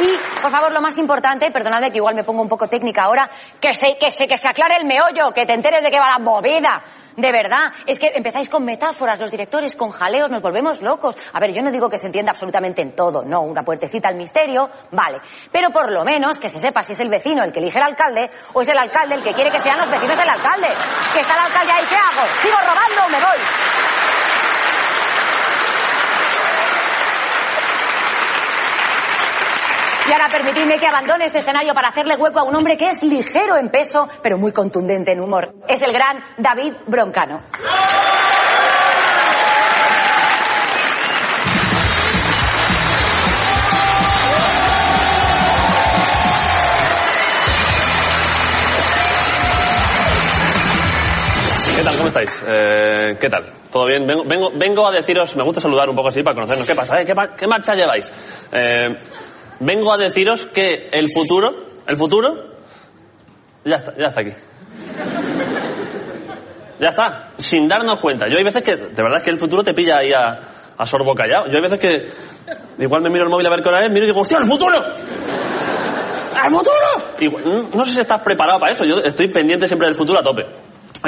[0.01, 3.29] Y, por favor, lo más importante, perdonadme que igual me pongo un poco técnica ahora,
[3.59, 6.09] que se, que se, que se aclare el meollo, que te enteres de qué va
[6.09, 6.81] la movida.
[7.17, 11.17] De verdad, es que empezáis con metáforas, los directores, con jaleos, nos volvemos locos.
[11.33, 14.15] A ver, yo no digo que se entienda absolutamente en todo, no, una puertecita al
[14.15, 15.19] misterio, vale.
[15.51, 17.83] Pero por lo menos que se sepa si es el vecino el que elige el
[17.83, 20.67] alcalde o es el alcalde el que quiere que sean los vecinos el alcalde.
[21.13, 22.25] Que está el alcalde ahí, ¿qué hago?
[22.41, 24.18] ¿Sigo robando o me voy?
[30.09, 33.03] Y ahora permitidme que abandone este escenario para hacerle hueco a un hombre que es
[33.03, 35.53] ligero en peso, pero muy contundente en humor.
[35.67, 37.41] Es el gran David Broncano.
[51.75, 51.95] ¿Qué tal?
[51.95, 52.43] ¿Cómo estáis?
[52.47, 53.53] Eh, ¿Qué tal?
[53.71, 54.05] ¿Todo bien?
[54.05, 56.67] Vengo, a deciros, me gusta saludar un poco así para conocernos.
[56.67, 56.99] ¿Qué pasa?
[56.99, 57.05] eh?
[57.05, 58.11] ¿Qué, ma- qué marcha lleváis?
[58.51, 58.89] Eh,
[59.59, 61.49] vengo a deciros que el futuro,
[61.87, 62.53] el futuro,
[63.65, 64.31] ya está, ya está aquí.
[66.79, 68.27] Ya está, sin darnos cuenta.
[68.29, 70.39] Yo hay veces que, de verdad es que el futuro te pilla ahí a,
[70.77, 71.47] a sorbo callado.
[71.49, 72.07] Yo hay veces que
[72.81, 74.45] igual me miro el móvil a ver qué hora es, miro y digo, ¡hostia, el
[74.45, 74.77] futuro!
[76.41, 77.67] ¡El futuro!
[77.75, 78.85] No sé si estás preparado para eso.
[78.85, 80.45] Yo estoy pendiente siempre del futuro a tope.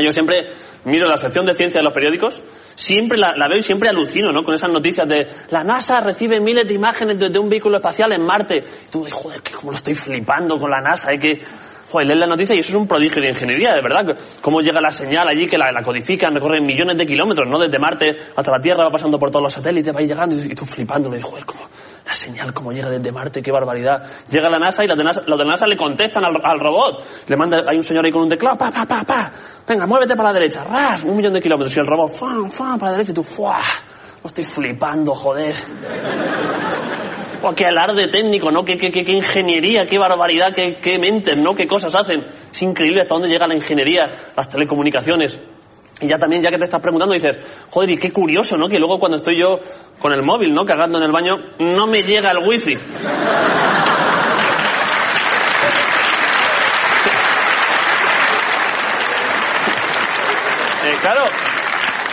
[0.01, 0.49] Yo siempre
[0.85, 2.41] miro la sección de ciencia de los periódicos,
[2.75, 4.43] siempre la, la veo y siempre alucino, ¿no?
[4.43, 8.11] Con esas noticias de la NASA recibe miles de imágenes de, de un vehículo espacial
[8.13, 8.63] en Marte.
[8.87, 11.39] Y tú, joder, que como lo estoy flipando con la NASA, hay que,
[11.91, 14.17] joder, lees la noticia y eso es un prodigio de ingeniería, de verdad.
[14.41, 17.59] Cómo llega la señal allí, que la, la codifican, recorren millones de kilómetros, ¿no?
[17.59, 20.55] Desde Marte hasta la Tierra, va pasando por todos los satélites, va llegando y, y
[20.55, 21.61] tú flipando, me digo, joder, cómo,
[22.05, 24.03] la señal, cómo llega desde Marte, qué barbaridad.
[24.29, 27.03] Llega la NASA y los de NASA, la NASA le contestan al, robot.
[27.27, 29.31] Le manda, hay un señor ahí con un teclado, pa, pa, pa, pa.
[29.67, 31.75] Venga, muévete para la derecha, ras, un millón de kilómetros.
[31.75, 33.61] Y el robot, fam, fam, para la derecha y tú, fuah,
[34.23, 35.55] lo estoy flipando, joder.
[37.43, 38.63] Oh, qué alarde técnico, ¿no?
[38.63, 41.55] Qué, qué, qué, qué ingeniería, qué barbaridad, qué, qué mentes, ¿no?
[41.55, 42.23] Qué cosas hacen.
[42.51, 45.39] Es increíble hasta dónde llega la ingeniería, las telecomunicaciones.
[46.01, 48.67] Y ya también, ya que te estás preguntando, dices, joder, y qué curioso, ¿no?
[48.69, 49.59] Que luego cuando estoy yo
[49.99, 50.65] con el móvil, ¿no?
[50.65, 52.77] Cagando en el baño, no me llega el wifi.
[60.83, 61.25] Eh, claro.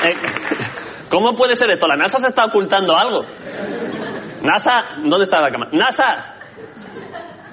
[0.04, 0.14] Eh,
[1.10, 1.86] ¿Cómo puede ser esto?
[1.86, 3.24] La NASA se está ocultando algo.
[4.42, 5.70] NASA, ¿dónde está la cámara?
[5.72, 6.35] NASA,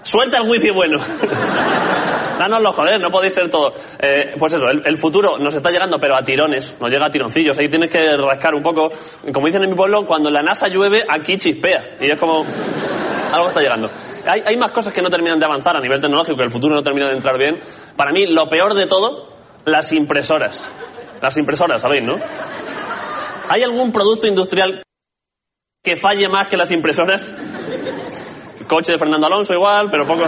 [0.04, 0.98] suelta el wifi bueno.
[2.38, 3.74] Danos los joder, no podéis ser todo.
[4.00, 7.10] Eh, pues eso, el, el futuro nos está llegando, pero a tirones, nos llega a
[7.10, 7.58] tironcillos.
[7.58, 8.90] Ahí tienes que rascar un poco.
[9.34, 11.96] Como dicen en mi pueblo, cuando la NASA llueve, aquí chispea.
[12.02, 12.46] Y es como,
[13.32, 13.90] algo está llegando.
[14.26, 16.76] Hay, hay más cosas que no terminan de avanzar a nivel tecnológico, que el futuro
[16.76, 17.58] no termina de entrar bien.
[17.96, 19.30] Para mí, lo peor de todo,
[19.66, 20.70] las impresoras.
[21.22, 22.18] Las impresoras, ¿sabéis, no?
[23.50, 24.84] ¿Hay algún producto industrial
[25.86, 27.32] que falle más que las impresoras?
[28.68, 30.24] Coche de Fernando Alonso igual, pero poco.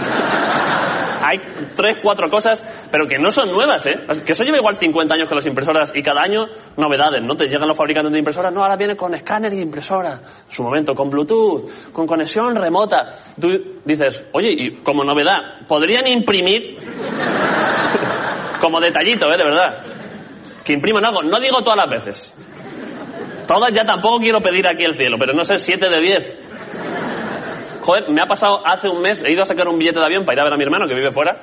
[1.20, 1.40] Hay
[1.74, 4.00] tres, cuatro cosas, pero que no son nuevas, ¿eh?
[4.24, 7.34] Que eso lleva igual 50 años con las impresoras y cada año novedades, ¿no?
[7.34, 10.12] Te llegan los fabricantes de impresoras, no, ahora viene con escáner y impresora.
[10.46, 13.16] En su momento, con Bluetooth, con conexión remota.
[13.38, 13.48] Tú
[13.84, 16.78] dices, oye, y como novedad, ¿podrían imprimir?
[18.60, 19.36] como detallito, ¿eh?
[19.36, 19.82] De verdad.
[20.64, 21.22] Que impriman algo.
[21.24, 22.34] No digo todas las veces.
[23.48, 26.36] Todas ya tampoco quiero pedir aquí el cielo, pero no sé, siete de diez.
[27.82, 30.24] Joder, me ha pasado hace un mes, he ido a sacar un billete de avión
[30.24, 31.34] para ir a ver a mi hermano que vive fuera.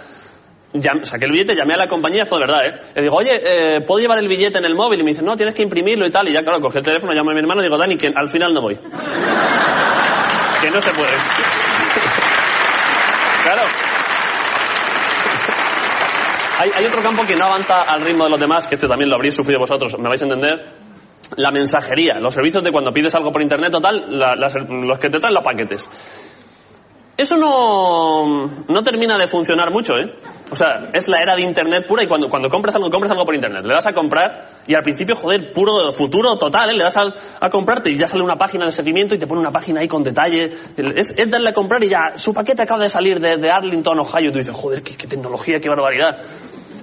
[0.73, 2.73] Llam- saqué el billete, llamé a la compañía, esto de verdad, ¿eh?
[2.95, 4.99] Le digo, oye, eh, ¿puedo llevar el billete en el móvil?
[4.99, 6.27] Y me dice, no, tienes que imprimirlo y tal.
[6.29, 8.29] Y ya, claro, cogí el teléfono, llamo a mi hermano y digo, Dani, que al
[8.29, 8.75] final no voy.
[10.61, 11.11] que no se puede.
[13.43, 13.61] Claro.
[16.57, 19.07] Hay, hay otro campo que no avanza al ritmo de los demás, que este también
[19.09, 20.65] lo habréis sufrido vosotros, me vais a entender.
[21.38, 25.09] La mensajería, los servicios de cuando pides algo por internet o tal, la- los que
[25.09, 25.88] te traen los paquetes.
[27.17, 30.13] Eso no, no termina de funcionar mucho, ¿eh?
[30.51, 33.23] O sea, es la era de Internet pura y cuando, cuando compras algo, compras algo
[33.23, 33.63] por Internet.
[33.65, 36.73] Le das a comprar y al principio, joder, puro futuro total, ¿eh?
[36.73, 39.39] Le das al- a, comprarte y ya sale una página de seguimiento y te pone
[39.39, 40.51] una página ahí con detalle.
[40.75, 43.97] Es, es darle a comprar y ya, su paquete acaba de salir de, de Arlington,
[43.97, 44.29] Ohio.
[44.29, 46.17] Y tú dices, joder, qué, qué tecnología, qué barbaridad.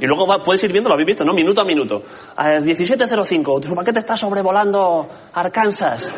[0.03, 1.33] Y luego va- puedes ir viendo, lo habéis visto, ¿no?
[1.33, 2.03] Minuto a minuto.
[2.37, 6.11] A 17.05, su paquete está sobrevolando Arkansas.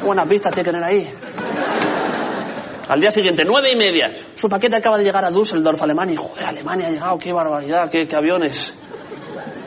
[0.00, 1.12] Qué buenas vistas tiene que tener ahí.
[2.88, 6.14] Al día siguiente, nueve y media, su paquete acaba de llegar a Düsseldorf, Alemania.
[6.14, 8.74] Y joder, Alemania ha llegado, qué barbaridad, qué, qué aviones.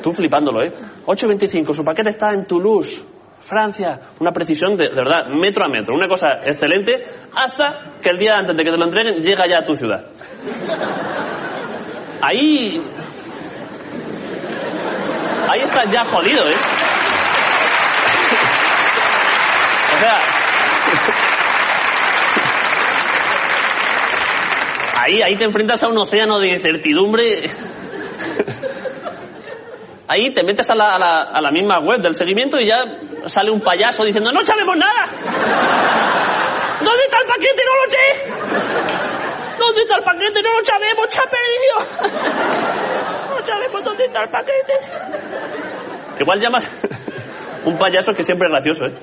[0.01, 0.73] Tú flipándolo, ¿eh?
[1.05, 3.03] 8.25, su paquete está en Toulouse,
[3.39, 3.99] Francia.
[4.19, 5.93] Una precisión de, de verdad, metro a metro.
[5.95, 6.93] Una cosa excelente,
[7.35, 10.05] hasta que el día antes de que te lo entreguen, llega ya a tu ciudad.
[12.21, 12.81] Ahí.
[15.49, 16.55] Ahí estás ya jodido, ¿eh?
[19.95, 20.19] O sea.
[24.99, 27.49] Ahí, ahí te enfrentas a un océano de incertidumbre.
[30.09, 32.83] Ahí te metes a la, a la- a la misma web del seguimiento y ya
[33.27, 35.03] sale un payaso diciendo ¡No sabemos nada!
[36.81, 37.61] ¿Dónde está el paquete?
[37.65, 39.16] ¡No lo sé!
[39.67, 40.41] ¿Dónde está el paquete?
[40.41, 41.05] ¡No lo sabemos!
[41.09, 41.75] ¡Se ha perdido!
[43.35, 44.73] ¡No sabemos dónde está el paquete!
[46.19, 46.71] Igual llamas...
[47.65, 48.93] un payaso que siempre es gracioso, ¿eh?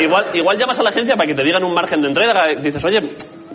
[0.00, 2.46] Igual, igual llamas a la agencia para que te digan un margen de entrega.
[2.60, 3.00] Dices, oye,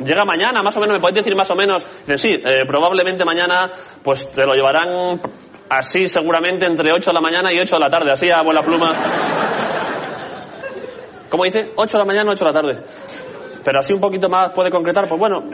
[0.04, 1.86] llega mañana, más o menos, ¿me podéis decir más o menos?
[2.06, 3.72] Dices, sí, eh, probablemente mañana
[4.04, 5.22] pues te lo llevarán
[5.70, 8.62] así seguramente entre 8 de la mañana y 8 de la tarde, así a buena
[8.62, 8.94] pluma.
[11.30, 11.72] ¿Cómo dice?
[11.76, 12.84] 8 de la mañana, 8 de la tarde.
[13.64, 15.46] Pero así un poquito más puede concretar, pues bueno,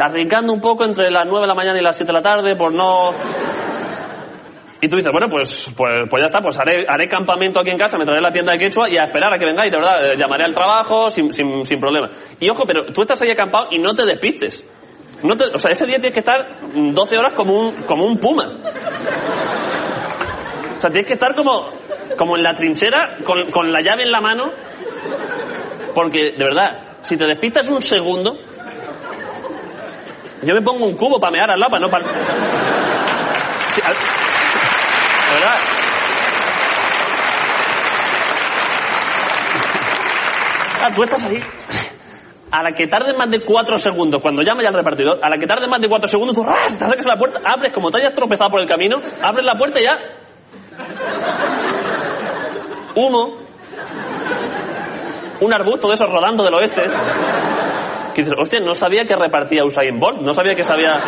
[0.00, 2.56] arriesgando un poco entre las 9 de la mañana y las 7 de la tarde,
[2.56, 3.12] por no...
[4.80, 7.78] Y tú dices, bueno, pues, pues, pues ya está, pues haré, haré campamento aquí en
[7.78, 10.12] casa, me traeré la tienda de quechua y a esperar a que vengáis, de verdad,
[10.12, 12.10] eh, llamaré al trabajo sin, sin, sin problema.
[12.40, 14.68] Y ojo, pero tú estás ahí acampado y no te despistes.
[15.22, 18.18] No te- o sea, ese día tienes que estar 12 horas como un, como un
[18.18, 18.50] puma.
[20.76, 21.68] O sea, tienes que estar como,
[22.18, 24.50] como en la trinchera, con, con la llave en la mano,
[25.94, 28.36] porque, de verdad, si te despistas un segundo,
[30.42, 31.90] yo me pongo un cubo para mear al lado, para no...
[31.90, 32.04] Para...
[33.74, 35.56] Sí, verdad.
[40.84, 41.40] Ah, tú estás ahí.
[42.50, 45.38] A la que tarde más de cuatro segundos, cuando llama ya el repartidor, a la
[45.38, 46.76] que tarde más de cuatro segundos, tú ¡ras!
[46.76, 49.54] te acercas a la puerta, abres, como te hayas tropezado por el camino, abres la
[49.54, 49.98] puerta y ya.
[52.96, 53.38] Humo.
[55.40, 56.82] Un arbusto de esos rodando del oeste.
[58.14, 60.98] Que dices, hostia, no sabía que repartía Usain Bolt, no sabía que sabía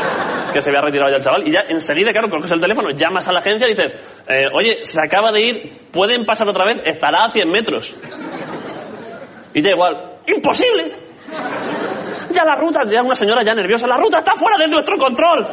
[0.53, 1.47] que se había retirado ya el chaval.
[1.47, 3.95] Y ya enseguida, claro, coges el teléfono, llamas a la agencia y dices,
[4.29, 6.81] eh, oye, se acaba de ir, ¿pueden pasar otra vez?
[6.85, 7.95] Estará a 100 metros.
[9.53, 10.93] Y ya igual, ¡imposible!
[12.31, 15.47] Ya la ruta, ya una señora ya nerviosa, la ruta está fuera de nuestro control.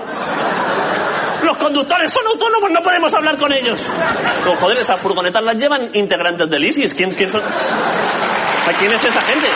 [1.43, 3.83] Los conductores son autónomos, no podemos hablar con ellos.
[4.45, 6.93] No, joder, esas furgonetas las llevan integrantes del ISIS.
[6.93, 7.41] ¿Quién, quién son?
[7.41, 9.47] Sea, ¿Quién es esa gente?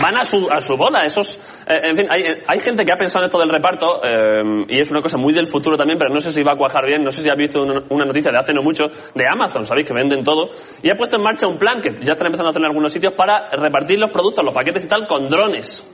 [0.00, 1.04] Van a su, a su bola.
[1.04, 4.64] Esos, eh, en fin, hay, hay gente que ha pensado en esto del reparto eh,
[4.68, 6.86] y es una cosa muy del futuro también, pero no sé si va a cuajar
[6.86, 7.02] bien.
[7.02, 9.86] No sé si has visto una, una noticia de hace no mucho de Amazon, ¿sabéis?
[9.86, 10.48] Que venden todo.
[10.82, 12.92] Y ha puesto en marcha un plan que ya están empezando a hacer en algunos
[12.92, 15.86] sitios para repartir los productos, los paquetes y tal, con drones.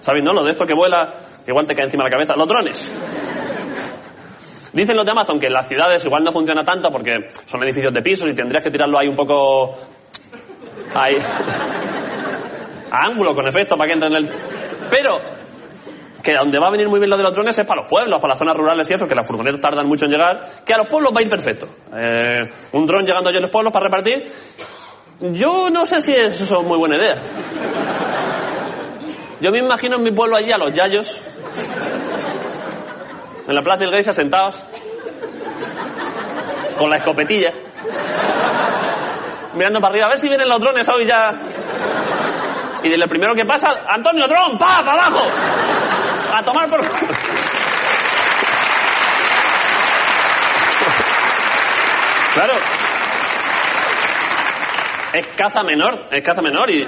[0.00, 0.32] ¿Sabéis, no?
[0.32, 1.12] Lo de esto que vuela,
[1.44, 2.34] que igual te cae encima de la cabeza.
[2.36, 2.92] Los drones.
[4.72, 7.92] Dicen los de Amazon que en las ciudades igual no funciona tanto porque son edificios
[7.92, 9.76] de pisos y tendrías que tirarlo ahí un poco...
[10.94, 11.16] Ahí.
[12.92, 14.30] A ángulo, con efecto, para que entre en el...
[14.90, 15.16] Pero
[16.22, 18.20] que donde va a venir muy bien lo de los drones es para los pueblos,
[18.20, 20.78] para las zonas rurales y eso, que las furgonetas tardan mucho en llegar, que a
[20.78, 21.66] los pueblos va a ir perfecto.
[21.94, 24.22] Eh, un dron llegando allí a los pueblos para repartir.
[25.20, 27.16] Yo no sé si eso es muy buena idea.
[29.40, 31.20] Yo me imagino en mi pueblo allí a los yayos,
[33.48, 34.64] en la plaza de Iglesia sentados,
[36.78, 37.52] con la escopetilla,
[39.54, 41.32] mirando para arriba, a ver si vienen los drones hoy ya.
[42.82, 45.22] Y de lo primero que pasa, Antonio Dron, pa, para abajo.
[46.34, 46.80] A tomar por.
[52.34, 52.54] claro.
[55.12, 56.86] Es caza menor, es caza menor y,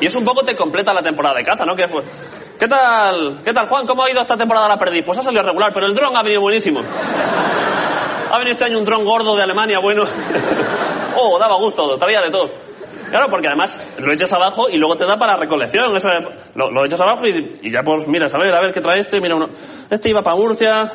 [0.00, 1.74] y eso un poco te completa la temporada de caza, ¿no?
[1.74, 3.84] Pues, ¿qué tal, qué tal Juan?
[3.84, 5.02] ¿Cómo ha ido esta temporada la perdiz?
[5.04, 6.80] Pues ha salido regular, pero el dron ha venido buenísimo.
[6.80, 10.02] Ha venido este año un dron gordo de Alemania, bueno.
[11.16, 12.50] Oh, daba gusto, traía de todo.
[13.14, 15.96] Claro, porque además lo echas abajo y luego te da para recolección.
[15.96, 16.08] Eso,
[16.56, 19.20] lo, echas abajo y, ya pues miras, a ver, a ver qué trae este.
[19.20, 19.50] Mira, uno,
[19.88, 20.90] este iba para Murcia.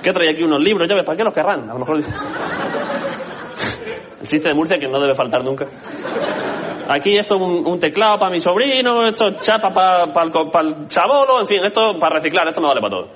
[0.00, 0.44] ¿Qué trae aquí?
[0.44, 1.68] Unos libros, ya ves, ¿para qué los querrán?
[1.68, 1.98] A lo mejor.
[4.20, 5.66] El chiste de Murcia que no debe faltar nunca.
[6.88, 11.64] Aquí esto un, un teclado para mi sobrino, esto chapa para el chabolo, en fin,
[11.64, 13.08] esto para reciclar, esto me vale para todo.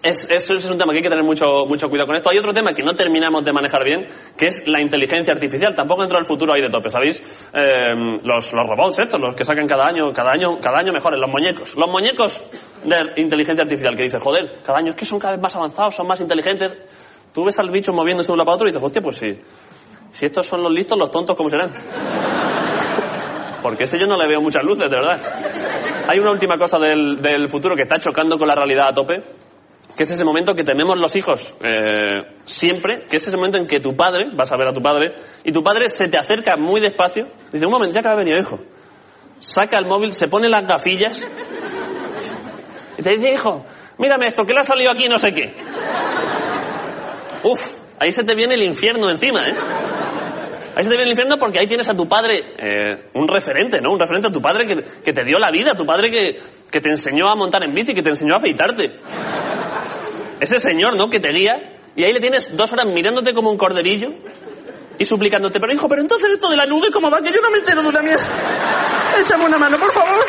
[0.00, 2.30] Es, es un tema que hay que tener mucho, mucho cuidado con esto.
[2.30, 4.06] Hay otro tema que no terminamos de manejar bien,
[4.36, 5.74] que es la inteligencia artificial.
[5.74, 7.50] Tampoco dentro del futuro hay de tope, ¿sabéis?
[7.52, 11.18] Eh, los, los robots estos, los que sacan cada año, cada año, cada año mejores,
[11.18, 11.76] los muñecos.
[11.76, 12.44] Los muñecos
[12.84, 15.96] de inteligencia artificial, que dice, joder, cada año es que son cada vez más avanzados,
[15.96, 16.76] son más inteligentes.
[17.34, 19.36] Tú ves al bicho moviéndose de un lado para otro y dices, hostia, pues sí.
[20.12, 21.70] Si estos son los listos, los tontos, ¿cómo serán?
[23.62, 25.20] Porque ese yo no le veo muchas luces, de verdad.
[26.08, 29.22] Hay una última cosa del, del futuro que está chocando con la realidad a tope,
[29.98, 33.66] que es ese momento que tememos los hijos eh, siempre, que es ese momento en
[33.66, 36.56] que tu padre, vas a ver a tu padre, y tu padre se te acerca
[36.56, 38.60] muy despacio, dice, un momento, ya que ha venido hijo.
[39.40, 41.28] Saca el móvil, se pone las gafillas,
[42.96, 43.66] y te dice, hijo,
[43.98, 45.52] mírame esto, que le ha salido aquí no sé qué.
[47.42, 47.58] Uf,
[47.98, 49.54] ahí se te viene el infierno encima, ¿eh?
[50.76, 53.80] Ahí se te viene el infierno porque ahí tienes a tu padre, eh, un referente,
[53.80, 53.90] ¿no?
[53.90, 56.38] Un referente a tu padre que, que te dio la vida, tu padre que,
[56.70, 59.00] que te enseñó a montar en bici, que te enseñó a afeitarte.
[60.40, 61.10] Ese señor, ¿no?
[61.10, 61.74] Que te guía.
[61.96, 64.10] Y ahí le tienes dos horas mirándote como un corderillo
[64.98, 67.20] y suplicándote, pero hijo, pero entonces esto de la nube, ¿cómo va?
[67.20, 68.24] Que yo no me entero de una mierda.
[69.18, 70.24] Échame una mano, por favor.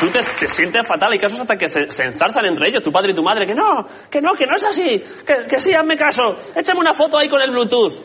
[0.00, 2.90] Tú te, te sientes fatal, hay casos hasta que se, se, enzarzan entre ellos, tu
[2.90, 5.74] padre y tu madre, que no, que no, que no es así, que, que sí,
[5.74, 8.00] hazme caso, échame una foto ahí con el Bluetooth.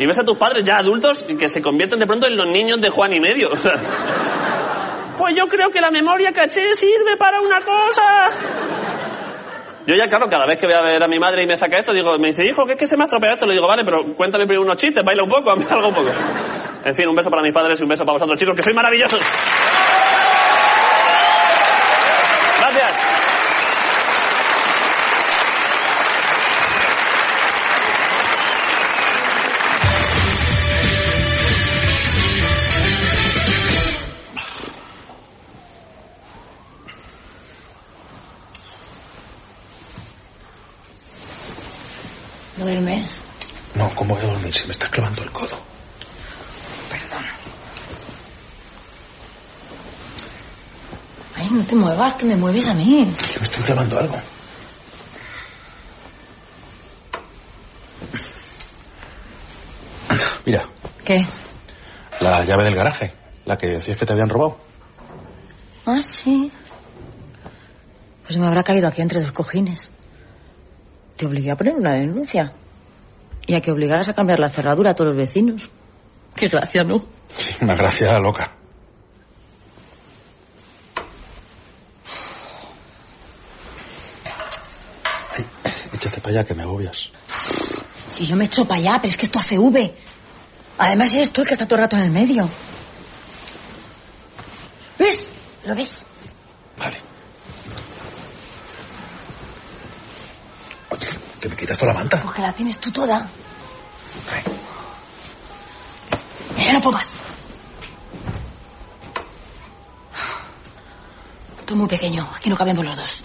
[0.00, 2.80] Y ves a tus padres ya adultos que se convierten de pronto en los niños
[2.80, 3.50] de Juan y medio.
[5.18, 8.28] pues yo creo que la memoria caché sirve para una cosa.
[9.86, 11.76] Yo ya, claro, cada vez que voy a ver a mi madre y me saca
[11.76, 13.44] esto, digo, me dice, hijo, ¿qué es que se me ha estropeado esto?
[13.44, 16.10] Le digo, vale, pero cuéntame primero unos chistes, baila un poco, algo un poco.
[16.82, 18.74] En fin, un beso para mis padres y un beso para vosotros, chicos, que sois
[18.74, 19.20] maravillosos.
[44.50, 45.58] ¿Cómo voy a dormir si me estás clavando el codo?
[46.88, 47.24] Perdón.
[51.36, 53.12] Ay, no te muevas, que me mueves a mí.
[53.32, 54.18] Que me estoy clavando algo.
[60.44, 60.64] Mira,
[61.04, 61.26] ¿Qué?
[62.20, 63.12] la llave del garaje,
[63.44, 64.58] la que decías que te habían robado.
[65.86, 66.50] Ah, sí.
[68.24, 69.90] Pues me habrá caído aquí entre dos cojines.
[71.16, 72.52] Te obligué a poner una denuncia.
[73.46, 75.68] Y a que obligaras a cambiar la cerradura a todos los vecinos.
[76.34, 77.04] Qué gracia, ¿no?
[77.34, 78.56] Sí, una gracia loca.
[85.36, 85.44] Ay,
[85.94, 87.10] échate para allá que me agobias.
[88.08, 89.94] Si yo me echo para allá, pero es que esto hace V.
[90.78, 92.48] Además eres tú el que está todo el rato en el medio.
[94.98, 95.26] ¿Ves?
[95.64, 96.04] ¿Lo ves?
[96.76, 96.96] Vale.
[100.90, 101.08] Oye,
[101.40, 102.22] que me quitas toda la manta.
[102.22, 103.26] Porque la tienes tú toda.
[106.56, 107.16] Ya no puedo más.
[111.64, 113.22] Tú muy pequeño, aquí no cabemos los dos.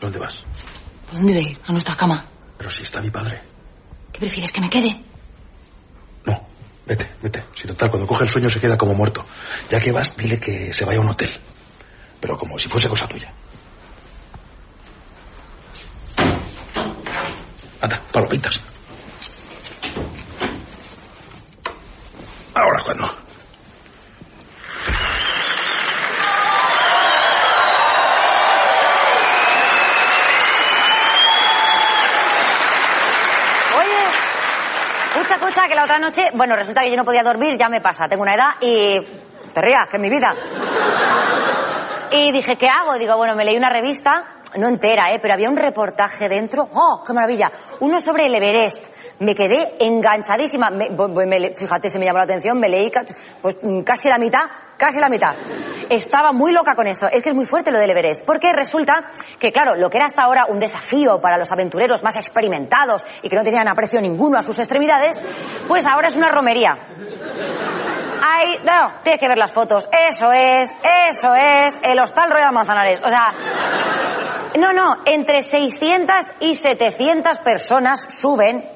[0.00, 0.44] ¿Dónde vas?
[1.06, 1.60] ¿Por dónde voy a ir?
[1.66, 2.24] A nuestra cama.
[2.58, 3.40] Pero si está mi padre.
[4.12, 5.02] ¿Qué prefieres, que me quede?
[6.86, 7.44] Vete, vete.
[7.52, 9.26] Si total, cuando coge el sueño se queda como muerto.
[9.68, 11.30] Ya que vas, dile que se vaya a un hotel.
[12.20, 13.32] Pero como si fuese cosa tuya.
[17.86, 18.60] Anda, para lo pintas.
[22.52, 23.04] Ahora cuando.
[33.78, 34.04] Oye,
[35.14, 37.80] escucha, escucha, que la otra noche, bueno, resulta que yo no podía dormir, ya me
[37.80, 38.98] pasa, tengo una edad y
[39.52, 40.34] te rías, que es mi vida.
[42.10, 42.94] Y dije, ¿qué hago?
[42.98, 45.18] Digo, bueno, me leí una revista, no entera, ¿eh?
[45.20, 46.68] Pero había un reportaje dentro.
[46.72, 47.50] ¡Oh, qué maravilla!
[47.80, 48.86] Uno sobre el Everest.
[49.18, 50.70] Me quedé enganchadísima.
[50.70, 52.90] Me- me fíjate, se me llamó la atención, me leí
[53.42, 54.42] pues, mm, casi la mitad,
[54.76, 55.34] casi la mitad.
[55.88, 57.08] Estaba muy loca con eso.
[57.10, 58.24] Es que es muy fuerte lo del Everest.
[58.26, 59.06] Porque resulta
[59.38, 63.28] que, claro, lo que era hasta ahora un desafío para los aventureros más experimentados y
[63.28, 65.22] que no tenían aprecio ninguno a sus extremidades,
[65.68, 66.76] pues ahora es una romería.
[68.28, 69.88] Ahí, no, tienes que ver las fotos.
[69.92, 73.00] Eso es, eso es, el Hostal Royal Manzanares.
[73.04, 73.32] O sea,
[74.58, 78.68] no, no, entre 600 y 700 personas suben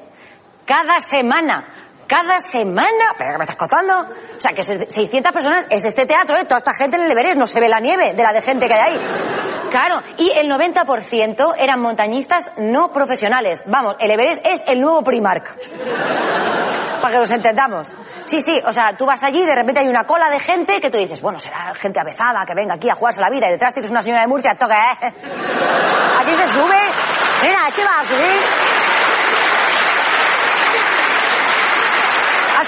[0.65, 1.65] cada semana.
[2.11, 3.99] Cada semana, ¿pero qué me estás contando?
[4.01, 6.43] O sea, que 600 personas es este teatro, ¿eh?
[6.43, 8.67] Toda esta gente en el Everest, no se ve la nieve de la de gente
[8.67, 9.01] que hay ahí.
[9.69, 13.63] Claro, y el 90% eran montañistas no profesionales.
[13.65, 15.55] Vamos, el Everest es el nuevo Primark.
[17.01, 17.87] Para que nos entendamos.
[18.25, 20.81] Sí, sí, o sea, tú vas allí y de repente hay una cola de gente
[20.81, 23.51] que tú dices, bueno, será gente avezada que venga aquí a jugarse la vida y
[23.51, 25.13] detrás tienes una señora de Murcia, toca, ¿eh?
[26.19, 26.77] Aquí se sube.
[27.41, 29.10] Mira, ¿qué va a subir?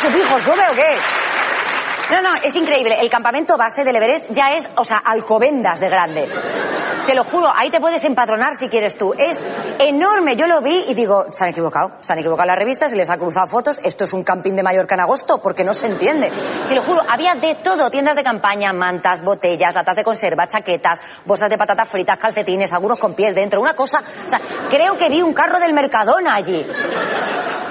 [0.04, 0.98] ¿A su hijo sube o qué?
[2.12, 3.00] No, no, es increíble.
[3.00, 6.28] El campamento base del Everest ya es, o sea, alcobendas de grande.
[7.06, 9.14] Te lo juro, ahí te puedes empadronar si quieres tú.
[9.14, 9.42] Es
[9.80, 10.36] enorme.
[10.36, 11.94] Yo lo vi y digo, se han equivocado.
[12.02, 13.80] Se han equivocado las revistas y les ha cruzado fotos.
[13.82, 16.30] Esto es un camping de Mallorca en agosto porque no se entiende.
[16.68, 17.90] Te lo juro, había de todo.
[17.90, 23.00] Tiendas de campaña, mantas, botellas, latas de conserva, chaquetas, bolsas de patatas fritas, calcetines, algunos
[23.00, 23.62] con pies dentro.
[23.62, 26.66] Una cosa, o sea, creo que vi un carro del Mercadona allí.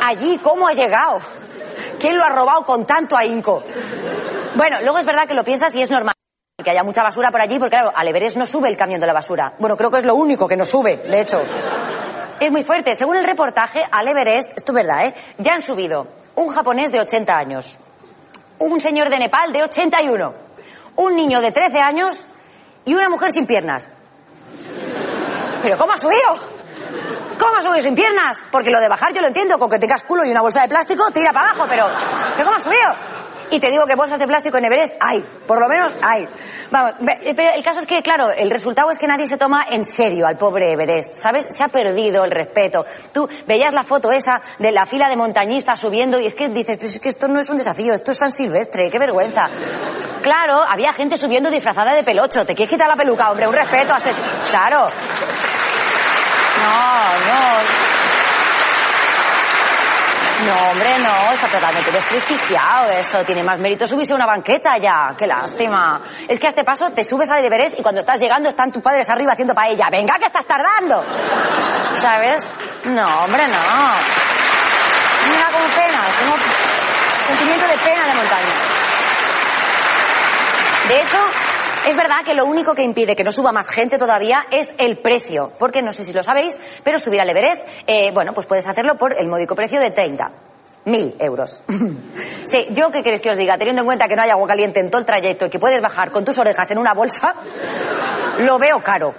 [0.03, 1.42] Allí, ¿cómo ha llegado?
[2.03, 3.63] ¿Quién lo ha robado con tanto ahínco?
[4.57, 6.17] Bueno, luego es verdad que lo piensas y es normal
[6.61, 9.07] que haya mucha basura por allí, porque claro, al Everest no sube el camión de
[9.07, 9.55] la basura.
[9.61, 11.39] Bueno, creo que es lo único que no sube, de hecho.
[12.41, 12.97] Es muy fuerte.
[12.97, 15.15] Según el reportaje, al Everest, esto es verdad, ¿eh?
[15.39, 17.79] Ya han subido un japonés de 80 años,
[18.59, 20.35] un señor de Nepal de 81,
[20.97, 22.27] un niño de 13 años
[22.85, 23.89] y una mujer sin piernas.
[25.63, 26.62] ¿Pero cómo ha subido?
[27.43, 28.39] ¿Cómo ha subido sin piernas?
[28.53, 30.69] Porque lo de bajar yo lo entiendo, con que tengas culo y una bolsa de
[30.69, 31.87] plástico, tira para abajo, pero
[32.37, 32.95] ¿pero cómo ha subido?
[33.51, 36.27] Y te digo que bolsas de plástico en Everest hay, por lo menos hay.
[36.71, 39.85] Vamos, pero el caso es que, claro, el resultado es que nadie se toma en
[39.85, 41.49] serio al pobre Everest, ¿sabes?
[41.51, 42.87] Se ha perdido el respeto.
[43.13, 46.79] Tú veías la foto esa de la fila de montañistas subiendo y es que dices,
[46.79, 49.51] pues es que esto no es un desafío, esto es San Silvestre, qué vergüenza.
[50.23, 52.45] Claro, había gente subiendo disfrazada de pelocho.
[52.45, 53.49] ¿Te quieres quitar la peluca, hombre?
[53.49, 54.11] Un respeto a este...
[54.49, 54.87] Claro.
[56.63, 57.93] No, no.
[60.47, 63.23] No, hombre, no, está totalmente desprestigiado eso.
[63.25, 65.15] Tiene más mérito subirse a una banqueta ya.
[65.17, 66.01] Qué lástima.
[66.27, 68.83] Es que a este paso te subes al deberes y cuando estás llegando están tus
[68.83, 69.89] padres arriba haciendo paella.
[69.91, 71.05] Venga, que estás tardando.
[72.01, 72.43] ¿Sabes?
[72.87, 73.63] No, hombre, no.
[75.31, 76.35] Mira con pena, tengo
[77.29, 78.55] sentimiento de pena de montaña.
[80.89, 81.19] De hecho,
[81.89, 84.99] es verdad que lo único que impide que no suba más gente todavía es el
[84.99, 88.67] precio, porque no sé si lo sabéis, pero subir al Everest, eh, bueno, pues puedes
[88.67, 90.31] hacerlo por el módico precio de 30.
[90.85, 91.63] Mil euros.
[92.47, 94.81] sí, yo qué queréis que os diga, teniendo en cuenta que no hay agua caliente
[94.81, 97.35] en todo el trayecto y que puedes bajar con tus orejas en una bolsa,
[98.39, 99.15] lo veo caro.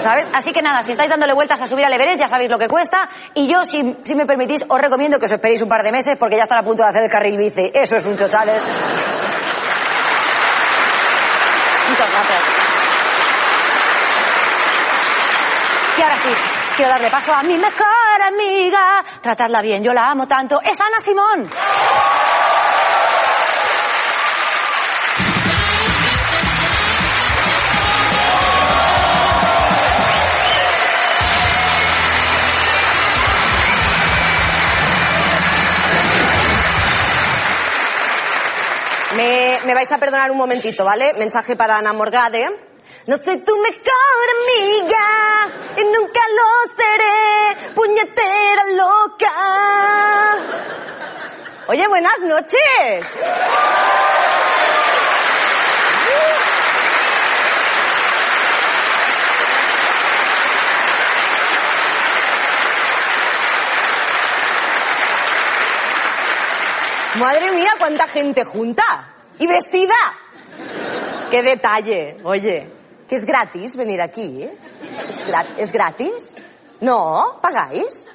[0.00, 0.26] ¿Sabes?
[0.32, 2.68] Así que nada, si estáis dándole vueltas a subir al Everest, ya sabéis lo que
[2.68, 3.08] cuesta.
[3.34, 6.16] Y yo, si, si me permitís, os recomiendo que os esperéis un par de meses
[6.16, 7.70] porque ya están a punto de hacer el carril bici.
[7.74, 8.62] Eso es un chochales.
[11.90, 12.40] Muchas gracias.
[15.98, 16.19] Y ahora sí,
[16.76, 19.04] quiero darle paso a mi mejor amiga.
[19.20, 20.60] Tratarla bien, yo la amo tanto.
[20.62, 21.50] Es Ana Simón.
[39.16, 41.12] Me, me vais a perdonar un momentito, ¿vale?
[41.14, 42.69] Mensaje para Ana Morgade.
[43.10, 46.46] No soy tu mejor amiga y nunca lo
[46.76, 49.34] seré, puñetera loca.
[51.66, 53.20] Oye, buenas noches.
[67.16, 69.14] Madre mía, cuánta gente junta.
[69.40, 69.96] Y vestida.
[71.28, 72.16] Qué detalle.
[72.22, 72.79] Oye,
[73.10, 74.44] que es gratis venir aquí.
[74.44, 74.54] ¿eh?
[75.08, 76.34] ¿Es, gra- ¿Es gratis?
[76.80, 78.06] No, ¿pagáis?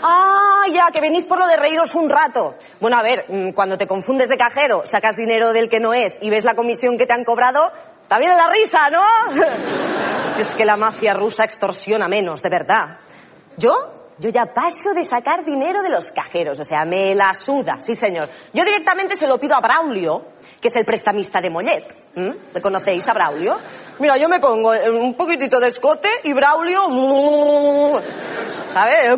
[0.00, 2.54] Ah, ya, que venís por lo de reíros un rato.
[2.80, 6.16] Bueno, a ver, mm, cuando te confundes de cajero, sacas dinero del que no es
[6.22, 7.70] y ves la comisión que te han cobrado,
[8.18, 9.04] viene la risa, ¿no?
[10.38, 12.98] es que la mafia rusa extorsiona menos, de verdad.
[13.56, 13.90] ¿Yo?
[14.18, 17.96] Yo ya paso de sacar dinero de los cajeros, o sea, me la suda, sí
[17.96, 18.28] señor.
[18.52, 20.24] Yo directamente se lo pido a Braulio,
[20.64, 21.94] que es el prestamista de Mollet.
[22.14, 22.30] ¿Mm?
[22.54, 23.54] ¿Le conocéis a Braulio?
[23.98, 28.00] Mira, yo me pongo eh, un poquitito de escote y Braulio...
[28.72, 29.10] ¿Sabes?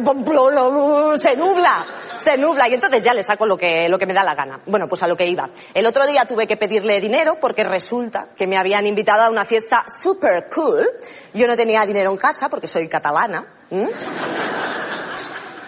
[1.22, 1.86] Se nubla,
[2.16, 4.60] se nubla y entonces ya le saco lo que, lo que me da la gana.
[4.66, 5.48] Bueno, pues a lo que iba.
[5.72, 9.44] El otro día tuve que pedirle dinero porque resulta que me habían invitado a una
[9.44, 10.84] fiesta super cool.
[11.32, 13.46] Yo no tenía dinero en casa porque soy catalana.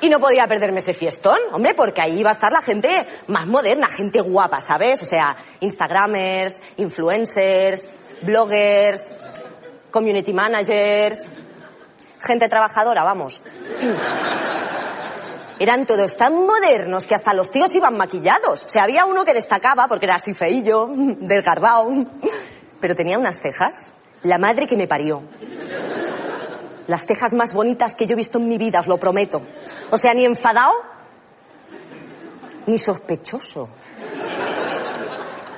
[0.01, 2.89] Y no podía perderme ese fiestón, hombre, porque ahí iba a estar la gente
[3.27, 5.03] más moderna, gente guapa, ¿sabes?
[5.03, 7.89] O sea, Instagramers, influencers,
[8.23, 9.13] bloggers,
[9.91, 11.29] community managers,
[12.21, 13.43] gente trabajadora, vamos.
[15.61, 18.65] Eran todos tan modernos que hasta los tíos iban maquillados.
[18.65, 21.89] O sea, había uno que destacaba porque era así feillo, desgarbado,
[22.81, 23.93] pero tenía unas cejas.
[24.23, 25.23] La madre que me parió.
[26.89, 29.43] Las cejas más bonitas que yo he visto en mi vida, os lo prometo.
[29.91, 30.73] O sea, ni enfadado,
[32.67, 33.69] ni sospechoso.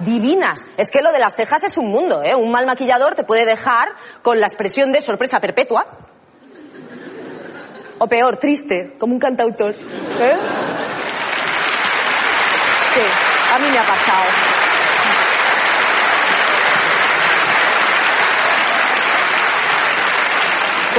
[0.00, 0.66] Divinas.
[0.76, 2.34] Es que lo de las cejas es un mundo, ¿eh?
[2.34, 3.90] Un mal maquillador te puede dejar
[4.22, 5.86] con la expresión de sorpresa perpetua.
[7.98, 9.72] O peor, triste, como un cantautor.
[9.72, 10.36] ¿Eh?
[12.94, 13.00] Sí,
[13.54, 14.59] a mí me ha pasado.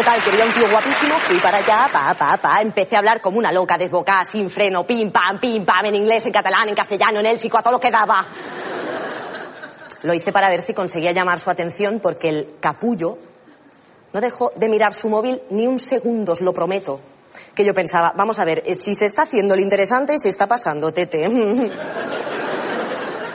[0.02, 3.38] Total, quería un tío guapísimo, fui para allá, pa, pa, pa, empecé a hablar como
[3.38, 7.20] una loca, desbocada, sin freno, pim, pam, pim, pam, en inglés, en catalán, en castellano,
[7.20, 8.26] en élfico, a todo lo que daba.
[10.02, 13.20] Lo hice para ver si conseguía llamar su atención porque el capullo
[14.12, 17.00] no dejó de mirar su móvil ni un segundo, os lo prometo.
[17.54, 20.48] Que yo pensaba, vamos a ver, eh, si se está haciendo lo interesante, se está
[20.48, 21.30] pasando, tete.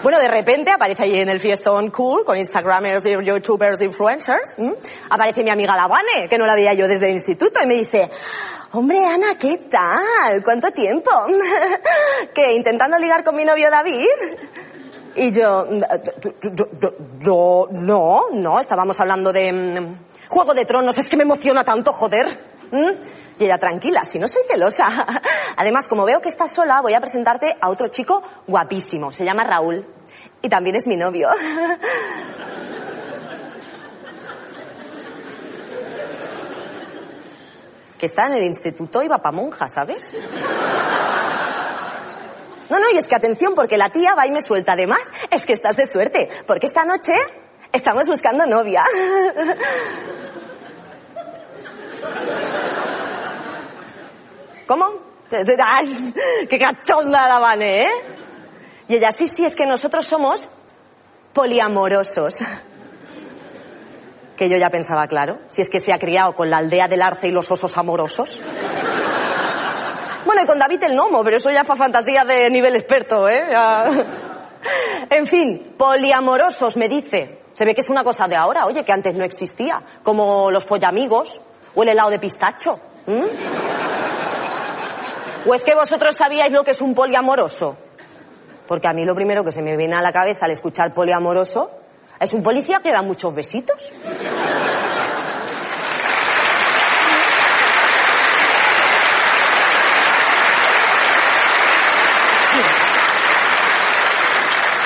[0.03, 4.57] Bueno, de repente aparece ahí en el fiestón cool con Instagramers, YouTubers, influencers.
[5.11, 8.11] Aparece mi amiga Lavane, que no la veía yo desde el instituto, y me dice,
[8.72, 10.42] hombre, Ana, ¿qué tal?
[10.44, 11.11] ¿Cuánto tiempo?
[12.34, 14.07] ¿Qué, intentando ligar con mi novio David?
[15.16, 15.66] Y yo,
[17.20, 21.92] no, no, no, estábamos hablando de mm, Juego de Tronos, es que me emociona tanto,
[21.92, 22.56] joder.
[22.71, 22.91] ¿Mm?
[23.39, 24.89] Y ella, tranquila, si no soy celosa.
[25.57, 29.12] Además, como veo que estás sola, voy a presentarte a otro chico guapísimo.
[29.12, 29.87] Se llama Raúl.
[30.43, 31.29] Y también es mi novio.
[37.99, 40.14] Que está en el instituto y va pa' monja, ¿sabes?
[42.69, 44.73] No, no, y es que atención, porque la tía va y me suelta.
[44.73, 45.01] Además,
[45.31, 47.14] es que estás de suerte, porque esta noche
[47.73, 48.85] estamos buscando novia.
[54.67, 54.87] ¿Cómo?
[55.64, 56.14] Ay,
[56.49, 57.91] ¡Qué cachonda la Vane, ¿eh?
[58.89, 60.49] Y ella, sí, sí, es que nosotros somos
[61.33, 62.39] poliamorosos.
[64.37, 67.01] Que yo ya pensaba, claro, si es que se ha criado con la aldea del
[67.01, 68.43] arce y los osos amorosos.
[70.27, 73.45] Bueno, y con David el gnomo, pero eso ya fue fantasía de nivel experto, ¿eh?
[75.09, 77.43] En fin, poliamorosos, me dice.
[77.53, 79.81] Se ve que es una cosa de ahora, oye, que antes no existía.
[80.03, 81.41] Como los follamigos
[81.77, 82.79] o el helado de pistacho.
[85.47, 87.78] ¿O es que vosotros sabíais lo que es un poliamoroso?
[88.66, 91.70] Porque a mí lo primero que se me viene a la cabeza al escuchar poliamoroso
[92.18, 93.92] es un policía que da muchos besitos.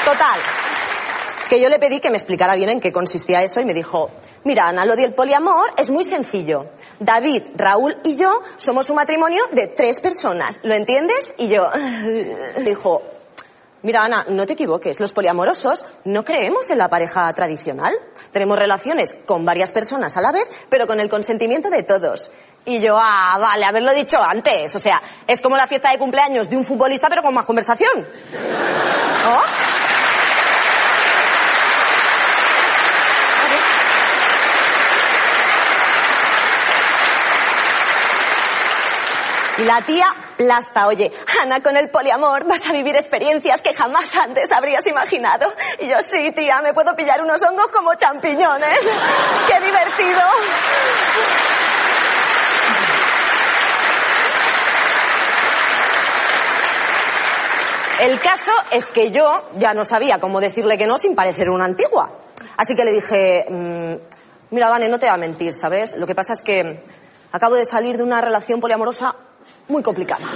[0.05, 0.41] Total,
[1.51, 4.09] que yo le pedí que me explicara bien en qué consistía eso y me dijo,
[4.45, 6.71] mira Ana, lo del poliamor es muy sencillo.
[7.01, 11.35] David, Raúl y yo somos un matrimonio de tres personas, ¿lo entiendes?
[11.39, 11.69] Y yo
[12.65, 13.03] dijo,
[13.83, 17.95] mira Ana, no te equivoques, los poliamorosos no creemos en la pareja tradicional.
[18.31, 22.31] Tenemos relaciones con varias personas a la vez, pero con el consentimiento de todos.
[22.65, 24.73] Y yo, ah, vale, haberlo dicho antes.
[24.77, 27.91] O sea, es como la fiesta de cumpleaños de un futbolista, pero con más conversación.
[29.25, 29.90] ¿No?
[39.65, 40.07] La tía
[40.37, 45.53] plasta, oye, Ana, con el poliamor vas a vivir experiencias que jamás antes habrías imaginado.
[45.79, 48.79] Y yo, sí, tía, me puedo pillar unos hongos como champiñones.
[49.47, 50.21] ¡Qué divertido!
[58.01, 61.67] El caso es que yo ya no sabía cómo decirle que no sin parecer una
[61.67, 62.11] antigua.
[62.57, 65.95] Así que le dije, mm, mira, Vane, no te voy a mentir, ¿sabes?
[65.99, 66.83] Lo que pasa es que
[67.31, 69.17] acabo de salir de una relación poliamorosa
[69.71, 70.27] muy complicada.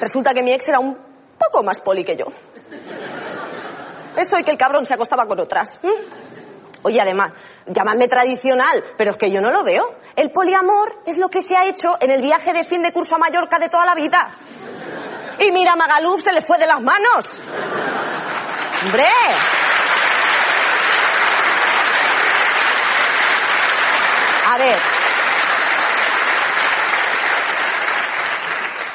[0.00, 0.96] Resulta que mi ex era un
[1.38, 2.26] poco más poli que yo.
[4.16, 5.78] Eso y que el cabrón se acostaba con otras.
[6.82, 7.32] Oye, además,
[7.66, 9.96] llamadme tradicional, pero es que yo no lo veo.
[10.14, 13.16] El poliamor es lo que se ha hecho en el viaje de fin de curso
[13.16, 14.28] a Mallorca de toda la vida.
[15.38, 17.40] Y mira, Magaluf se le fue de las manos.
[18.84, 19.04] ¡Hombre!
[24.48, 24.95] A ver.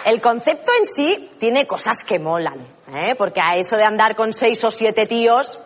[0.05, 2.59] El concepto en sí tiene cosas que molan,
[2.93, 3.13] ¿eh?
[3.17, 5.59] porque a eso de andar con seis o siete tíos,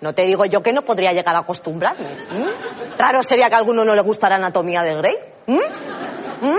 [0.00, 2.06] no te digo yo que no podría llegar a acostumbrarme.
[2.06, 2.46] ¿m?
[2.98, 5.16] Raro sería que a alguno no le gustara anatomía de Grey.
[5.46, 5.60] ¿m?
[6.42, 6.58] ¿m?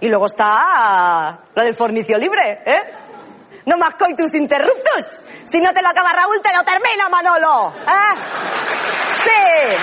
[0.00, 2.82] Y luego está la del fornicio libre, ¿eh?
[3.66, 5.06] No más coitus interruptus.
[5.44, 7.72] Si no te lo acaba Raúl, te lo termina Manolo.
[7.86, 8.14] ¿Eh?
[9.24, 9.76] Sí.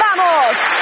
[0.00, 0.73] Vamos.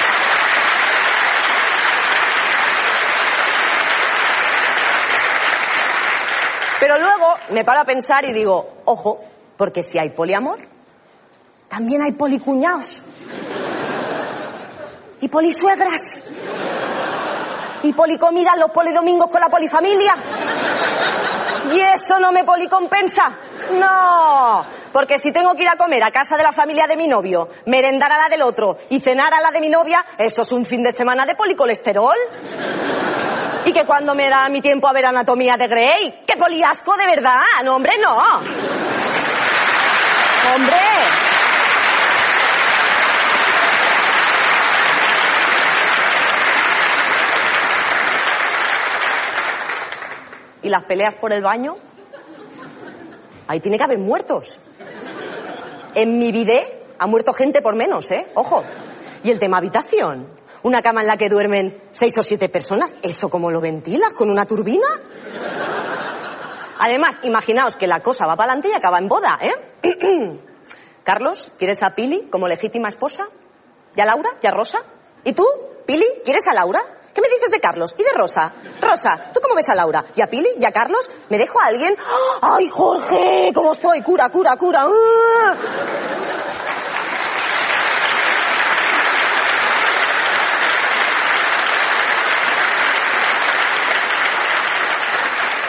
[6.83, 9.21] Pero luego me paro a pensar y digo, ojo,
[9.57, 10.59] porque si hay poliamor,
[11.69, 13.05] también hay policuñados.
[15.21, 16.25] Y polisuegras.
[17.85, 20.13] Y policomidas los polidomingos con la polifamilia.
[21.73, 23.31] Y eso no me policompensa.
[23.79, 27.07] No, porque si tengo que ir a comer a casa de la familia de mi
[27.07, 30.51] novio, merendar a la del otro y cenar a la de mi novia, eso es
[30.51, 32.17] un fin de semana de policolesterol.
[33.65, 37.07] Y que cuando me da mi tiempo a ver anatomía de Grey, qué poliasco de
[37.07, 38.19] verdad, no hombre, no.
[40.55, 40.77] Hombre.
[50.63, 51.77] ¿Y las peleas por el baño?
[53.49, 54.61] Ahí tiene que haber muertos.
[55.95, 58.27] En mi bidé ha muerto gente por menos, ¿eh?
[58.35, 58.65] Ojo.
[59.25, 60.32] Y el tema habitación.
[60.63, 62.95] Una cama en la que duermen seis o siete personas.
[63.03, 64.13] ¿Eso cómo lo ventilas?
[64.13, 64.87] ¿Con una turbina?
[66.79, 69.53] Además, imaginaos que la cosa va para adelante y acaba en boda, ¿eh?
[71.05, 73.29] Carlos, ¿quieres a Pili como legítima esposa?
[73.95, 74.31] ¿Y a Laura?
[74.41, 74.79] ¿Y a Rosa?
[75.25, 75.45] ¿Y tú,
[75.85, 76.81] Pili, quieres a Laura?
[77.13, 77.95] ¿Qué me dices de Carlos?
[77.99, 78.53] ¿Y de Rosa?
[78.81, 80.05] Rosa, ¿tú cómo ves a Laura?
[80.15, 80.49] ¿Y a Pili?
[80.59, 81.11] ¿Y a Carlos?
[81.29, 81.95] ¿Me dejo a alguien?
[82.41, 83.53] ¡Ay, Jorge!
[83.55, 84.01] ¿Cómo estoy?
[84.03, 84.87] Cura, cura, cura.
[84.87, 85.57] ¡Ah!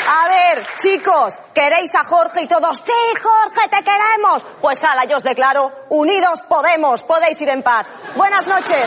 [0.08, 2.78] A ver, chicos, ¿queréis a Jorge y todos?
[2.78, 4.44] Sí, Jorge, te queremos.
[4.60, 7.88] Pues ala, yo os declaro, unidos podemos, podéis ir en paz.
[8.16, 8.86] Buenas noches.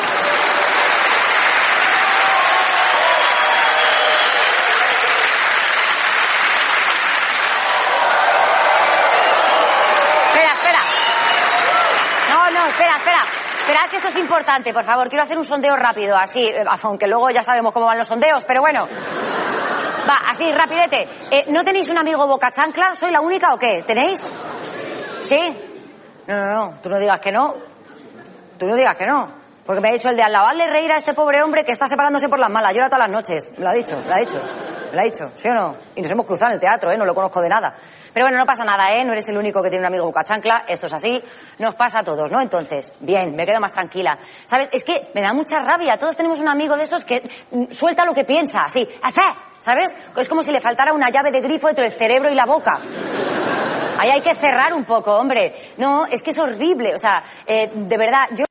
[10.29, 10.81] Espera, espera.
[12.31, 13.23] No, no, espera, espera.
[13.59, 15.09] Esperad que esto es importante, por favor.
[15.09, 18.45] Quiero hacer un sondeo rápido, así, eh, aunque luego ya sabemos cómo van los sondeos,
[18.45, 18.87] pero bueno.
[20.09, 21.09] Va, así, rapidete.
[21.31, 22.95] Eh, ¿No tenéis un amigo boca chancla?
[22.95, 23.83] ¿Soy la única o qué?
[23.87, 24.33] ¿Tenéis?
[25.23, 25.57] ¿Sí?
[26.27, 26.81] No, no, no.
[26.81, 27.55] Tú no digas que no.
[28.59, 29.47] Tú no digas que no.
[29.65, 31.89] Porque me ha dicho el de al lavarle reír a este pobre hombre que está
[31.89, 32.73] separándose por las malas.
[32.73, 33.51] Llora todas las noches.
[33.59, 34.41] Lo ha dicho, lo ha dicho.
[34.93, 35.77] Lo ha dicho, ¿sí o no?
[35.97, 36.97] Y nos hemos cruzado en el teatro, ¿eh?
[36.97, 37.75] No lo conozco de nada.
[38.15, 39.05] Pero bueno, no pasa nada, ¿eh?
[39.05, 40.65] No eres el único que tiene un amigo boca chancla.
[40.69, 41.23] Esto es así.
[41.59, 42.41] Nos pasa a todos, ¿no?
[42.41, 44.17] Entonces, bien, me quedo más tranquila.
[44.47, 44.69] ¿Sabes?
[44.73, 45.99] Es que me da mucha rabia.
[45.99, 48.89] Todos tenemos un amigo de esos que mm, suelta lo que piensa, así.
[49.03, 49.21] ¡Hace!
[49.67, 49.97] ¿Sabes?
[50.17, 52.79] Es como si le faltara una llave de grifo entre el cerebro y la boca.
[53.99, 55.73] Ahí hay que cerrar un poco, hombre.
[55.77, 56.95] No, es que es horrible.
[56.95, 58.45] O sea, eh, de verdad, yo...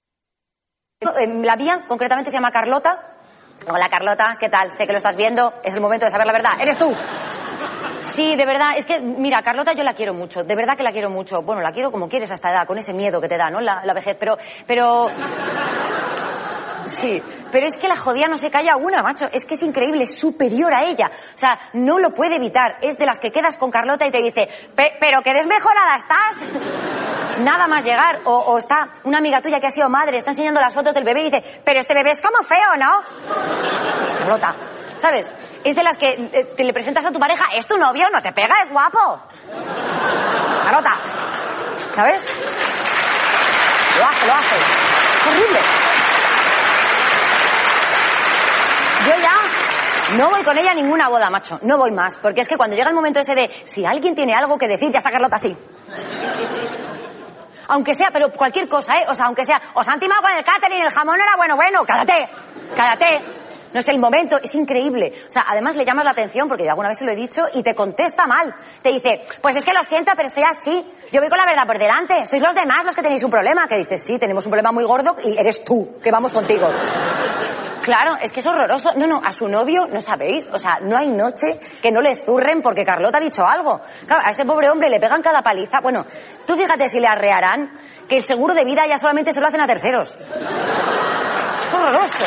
[1.42, 3.16] La mía, concretamente, se llama Carlota.
[3.70, 4.74] Hola, Carlota, ¿qué tal?
[4.74, 5.54] Sé que lo estás viendo.
[5.64, 6.52] Es el momento de saber la verdad.
[6.60, 6.94] ¡Eres tú!
[8.14, 10.92] Sí, de verdad, es que, mira, Carlota yo la quiero mucho, de verdad que la
[10.92, 11.42] quiero mucho.
[11.44, 13.62] Bueno, la quiero como quieres a esta edad, con ese miedo que te da, ¿no?
[13.62, 14.38] La, la vejez, pero,
[14.68, 15.10] pero...
[16.88, 17.22] Sí,
[17.52, 19.28] pero es que la jodida no se calla una, macho.
[19.32, 21.10] Es que es increíble, es superior a ella.
[21.34, 22.78] O sea, no lo puede evitar.
[22.82, 27.40] Es de las que quedas con Carlota y te dice, "Pe- pero que desmejorada estás.
[27.42, 28.22] Nada más llegar.
[28.26, 31.04] O, o está una amiga tuya que ha sido madre, está enseñando las fotos del
[31.04, 33.02] bebé y dice, pero este bebé es como feo, ¿no?
[34.20, 34.56] Carlota,
[35.00, 35.30] ¿sabes?
[35.64, 38.22] Es de las que eh, te le presentas a tu pareja, es tu novio, no
[38.22, 39.20] te pega, es guapo.
[40.64, 40.96] Carlota,
[41.96, 42.26] ¿sabes?
[43.98, 44.56] Lo hace, lo hace.
[44.56, 45.60] Es horrible.
[49.06, 51.60] Yo ya no voy con ella a ninguna boda, macho.
[51.64, 52.16] No voy más.
[52.18, 54.92] Porque es que cuando llega el momento ese de si alguien tiene algo que decir,
[54.92, 55.56] ya está Carlota así.
[57.68, 59.06] Aunque sea, pero cualquier cosa, ¿eh?
[59.08, 61.84] O sea, aunque sea, os han timado con el catering, el jamón era bueno, bueno,
[61.86, 62.30] cállate,
[62.76, 63.22] cállate.
[63.74, 65.12] No es el momento, es increíble.
[65.28, 67.44] O sea, además le llamas la atención, porque yo alguna vez se lo he dicho,
[67.54, 68.56] y te contesta mal.
[68.82, 70.86] Te dice, pues es que lo siento, pero estoy así.
[71.12, 72.26] Yo voy con la verdad por delante.
[72.26, 73.68] Sois los demás los que tenéis un problema.
[73.68, 76.70] Que dices, sí, tenemos un problema muy gordo y eres tú, que vamos contigo.
[77.86, 78.94] Claro, es que es horroroso.
[78.96, 80.50] No, no, a su novio no sabéis.
[80.52, 83.80] O sea, no hay noche que no le zurren porque Carlota ha dicho algo.
[84.08, 85.82] Claro, a ese pobre hombre le pegan cada paliza.
[85.82, 86.04] Bueno,
[86.48, 87.78] tú fíjate si le arrearán
[88.10, 90.18] que el seguro de vida ya solamente se lo hacen a terceros.
[90.18, 92.26] Es horroroso.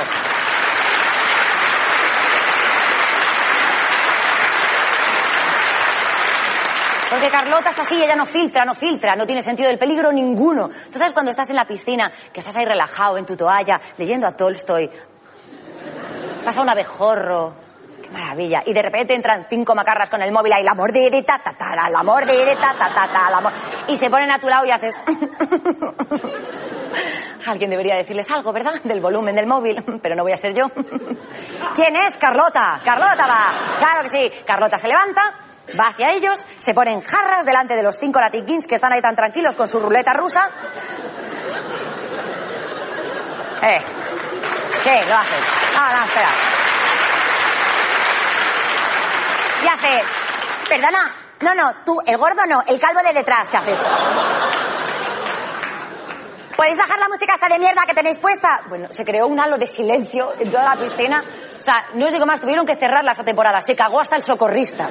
[7.11, 10.69] Porque Carlota es así, ella no filtra, no filtra, no tiene sentido del peligro ninguno.
[10.69, 14.25] Tú sabes cuando estás en la piscina, que estás ahí relajado en tu toalla, leyendo
[14.29, 14.89] a Tolstoy,
[16.45, 17.55] pasa un abejorro,
[18.03, 21.53] qué maravilla, y de repente entran cinco macarras con el móvil ahí, la mordidita, ta,
[21.53, 23.53] ta, la, mordidita, ta, ta, ta, la
[23.89, 24.95] y se ponen a tu lado y haces...
[27.47, 28.75] Alguien debería decirles algo, ¿verdad?
[28.85, 30.67] Del volumen del móvil, pero no voy a ser yo.
[31.75, 32.17] ¿Quién es?
[32.19, 32.79] Carlota.
[32.85, 33.53] Carlota va.
[33.79, 34.31] Claro que sí.
[34.45, 35.23] Carlota se levanta,
[35.79, 39.17] va hacia ellos, se ponen jarras delante de los cinco latiquins que están ahí tan
[39.17, 40.43] tranquilos con su ruleta rusa.
[43.63, 43.83] Eh.
[44.89, 45.45] Sí, lo haces.
[45.77, 46.29] Ah, no, espera.
[49.63, 50.03] Y hace.
[50.67, 51.15] Perdona.
[51.41, 53.81] No, no, tú, el gordo no, el calvo de detrás, ¿qué haces?
[56.57, 58.63] ¿Podéis bajar la música esta de mierda que tenéis puesta?
[58.69, 61.23] Bueno, se creó un halo de silencio en toda la piscina.
[61.61, 63.61] O sea, no os digo más, tuvieron que cerrarla esa temporada.
[63.61, 64.89] Se cagó hasta el socorrista.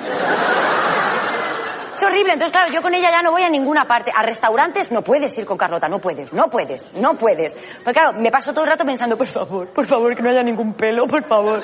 [1.98, 2.34] Es horrible.
[2.34, 4.12] Entonces, claro, yo con ella ya no voy a ninguna parte.
[4.16, 7.56] A restaurantes no puedes ir con Carlota, no puedes, no puedes, no puedes.
[7.84, 10.44] Porque claro, me paso todo el rato pensando, por favor, por favor, que no haya
[10.44, 11.60] ningún pelo, por favor.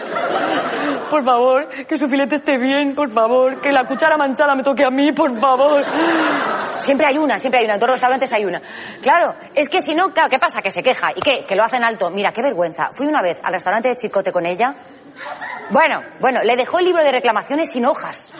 [1.11, 3.61] Por favor, que su filete esté bien, por favor.
[3.61, 5.83] Que la cuchara manchada me toque a mí, por favor.
[6.79, 7.75] Siempre hay una, siempre hay una.
[7.75, 8.59] En todos los restaurantes hay una.
[9.03, 10.63] Claro, es que si no, claro, ¿qué pasa?
[10.63, 11.11] Que se queja.
[11.15, 11.45] ¿Y qué?
[11.47, 12.09] Que lo hacen alto.
[12.09, 12.89] Mira, qué vergüenza.
[12.97, 14.73] Fui una vez al restaurante de Chicote con ella.
[15.69, 18.31] Bueno, bueno, le dejó el libro de reclamaciones sin hojas.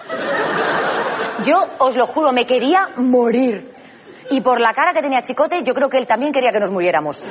[1.44, 3.74] Yo os lo juro, me quería morir.
[4.30, 6.72] Y por la cara que tenía Chicote, yo creo que él también quería que nos
[6.72, 7.24] muriéramos.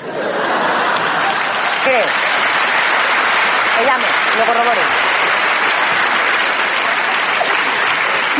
[1.85, 1.99] ¿Qué?
[3.79, 4.05] Que llame,
[4.39, 4.81] lo corrobore.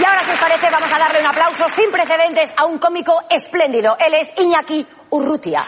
[0.01, 3.23] Y ahora, si os parece, vamos a darle un aplauso sin precedentes a un cómico
[3.31, 3.97] espléndido.
[3.99, 5.65] Él es Iñaki Urrutia.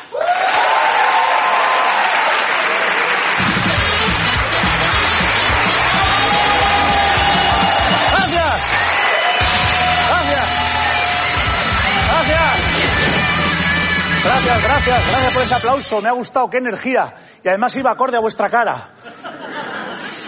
[14.25, 16.01] Gracias, gracias, gracias por ese aplauso.
[16.01, 17.15] Me ha gustado, qué energía.
[17.43, 18.89] Y además iba acorde a vuestra cara.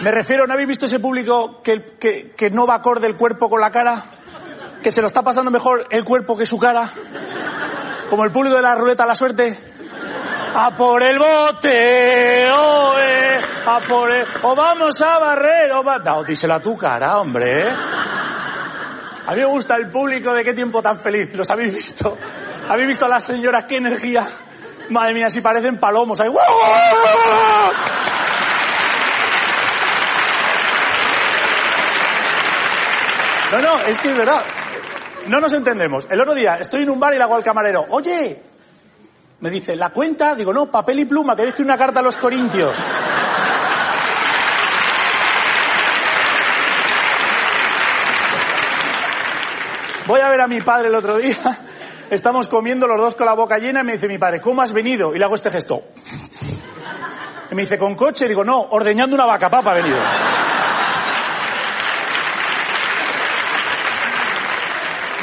[0.03, 3.49] Me refiero, ¿no habéis visto ese público que, que, que no va acorde el cuerpo
[3.49, 4.03] con la cara?
[4.83, 6.91] Que se lo está pasando mejor el cuerpo que su cara.
[8.07, 9.57] Como el público de la ruleta a la suerte.
[10.53, 14.25] A por el bote, eh, a por el...
[14.43, 15.97] O vamos a barrer, o va...
[15.99, 17.67] No, díselo a tu cara, hombre.
[17.67, 17.69] ¿eh?
[19.27, 22.17] A mí me gusta el público de qué tiempo tan feliz, ¿los habéis visto?
[22.69, 24.27] ¿Habéis visto a las señoras qué energía?
[24.89, 26.19] Madre mía, si parecen palomos.
[26.19, 26.29] ahí.
[33.51, 34.43] No, no, es que es verdad.
[35.27, 36.05] No nos entendemos.
[36.09, 38.43] El otro día estoy en un bar y le hago al camarero, oye,
[39.39, 40.35] me dice, ¿la cuenta?
[40.35, 42.77] Digo, no, papel y pluma, que que una carta a los corintios.
[50.07, 51.35] Voy a ver a mi padre el otro día.
[52.09, 54.71] Estamos comiendo los dos con la boca llena y me dice mi padre, ¿cómo has
[54.71, 55.13] venido?
[55.13, 55.81] Y le hago este gesto.
[57.51, 58.27] Y me dice, ¿con coche?
[58.27, 59.97] Digo, no, ordeñando una vaca, papa, ha venido.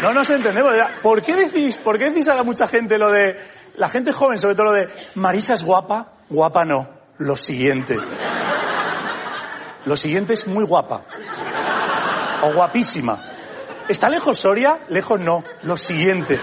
[0.03, 0.75] No nos entendemos.
[1.03, 3.39] ¿Por qué decís, por qué decís a mucha gente lo de,
[3.77, 6.19] la gente joven sobre todo lo de, Marisa es guapa?
[6.29, 6.87] Guapa no.
[7.19, 7.97] Lo siguiente.
[9.87, 11.03] Lo siguiente es muy guapa.
[12.43, 13.23] O guapísima.
[13.89, 14.81] ¿Está lejos Soria?
[14.89, 15.43] Lejos no.
[15.63, 16.39] Lo siguiente.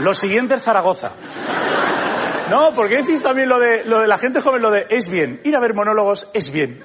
[0.00, 1.12] Lo siguiente es Zaragoza.
[2.50, 5.40] No, porque decís también lo de, lo de la gente joven, lo de es bien.
[5.44, 6.82] Ir a ver monólogos es bien.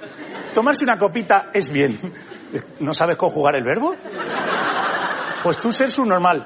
[0.53, 1.99] Tomarse una copita es bien.
[2.79, 3.95] ¿No sabes conjugar el verbo?
[5.43, 6.45] Pues tú ser subnormal.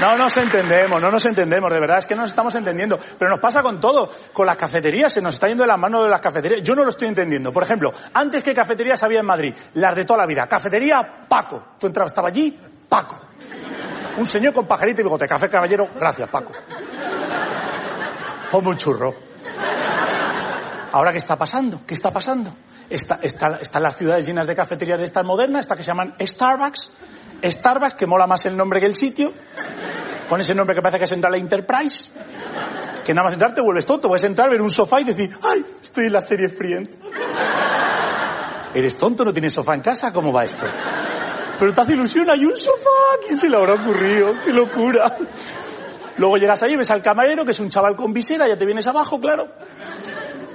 [0.00, 2.98] No nos entendemos, no nos entendemos, de verdad, es que no nos estamos entendiendo.
[3.18, 6.04] Pero nos pasa con todo, con las cafeterías, se nos está yendo de las manos
[6.04, 6.62] de las cafeterías.
[6.62, 7.52] Yo no lo estoy entendiendo.
[7.52, 10.46] Por ejemplo, antes que cafeterías había en Madrid, las de toda la vida.
[10.46, 11.74] Cafetería Paco.
[11.78, 13.18] Tú entrabas, estaba allí, Paco.
[14.16, 15.26] Un señor con pajarito y bigote.
[15.26, 16.52] Café caballero, gracias, Paco.
[18.50, 19.14] Ponme un churro.
[20.92, 21.80] Ahora, ¿qué está pasando?
[21.86, 22.52] ¿Qué está pasando?
[22.90, 26.14] Está, está, están las ciudades llenas de cafeterías de estas modernas, estas que se llaman
[26.20, 26.92] Starbucks.
[27.42, 29.32] Starbucks, que mola más el nombre que el sitio.
[30.28, 32.08] Con ese nombre que parece que es entrar a la Enterprise.
[33.04, 34.08] Que nada más entrar te vuelves tonto.
[34.08, 35.64] Puedes entrar, ver un sofá y decir, ¡ay!
[35.82, 36.92] Estoy en la serie Friends.
[38.74, 39.24] ¿Eres tonto?
[39.24, 40.12] ¿No tienes sofá en casa?
[40.12, 40.64] ¿Cómo va esto?
[41.58, 42.90] Pero te hace ilusión, hay un sofá.
[43.26, 44.34] ¿Quién se le habrá ocurrido?
[44.44, 45.16] ¡Qué locura!
[46.16, 48.86] Luego llegas ahí, ves al camarero, que es un chaval con visera, ya te vienes
[48.86, 49.48] abajo, claro.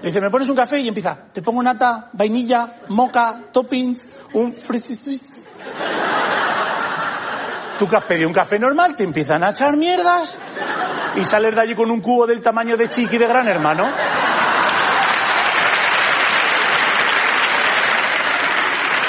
[0.02, 0.80] Le dice, ¿me pones un café?
[0.80, 4.56] Y empieza, te pongo nata, vainilla, moca, toppings, un.
[7.78, 10.36] Tú que has pedido un café normal, te empiezan a echar mierdas
[11.16, 13.88] y sales de allí con un cubo del tamaño de Chiqui de Gran Hermano.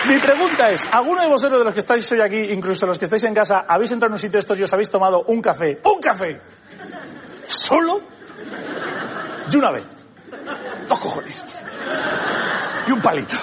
[0.06, 3.04] Mi pregunta es, ¿alguno de vosotros de los que estáis hoy aquí, incluso los que
[3.04, 5.42] estáis en casa, habéis entrado en un sitio de estos y os habéis tomado un
[5.42, 5.78] café?
[5.84, 6.40] ¡Un café!
[7.46, 8.00] ¿Solo?
[9.52, 9.84] Y una vez.
[10.88, 11.44] Dos cojones.
[12.86, 13.36] Y un palito.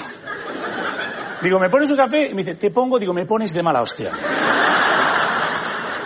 [1.41, 2.29] Digo, ¿me pones un café?
[2.29, 4.11] Y me dice, te pongo, digo, me pones de mala hostia.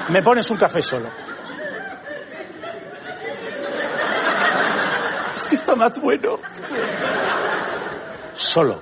[0.10, 1.08] Me pones un café solo.
[5.36, 6.40] Es que está más bueno.
[8.34, 8.82] Solo.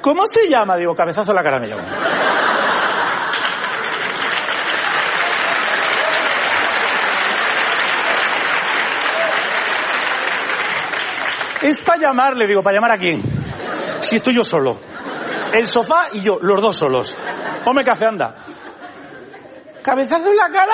[0.00, 0.76] ¿Cómo se llama?
[0.76, 1.82] Digo, cabezazo en la cara me llamo.
[11.62, 13.22] Es para llamarle, digo, ¿para llamar a quién?
[14.00, 14.78] Si estoy yo solo.
[15.52, 17.14] El sofá y yo, los dos solos.
[17.64, 18.34] Ponme café, anda.
[19.82, 20.72] ¿Cabezazo en la cara?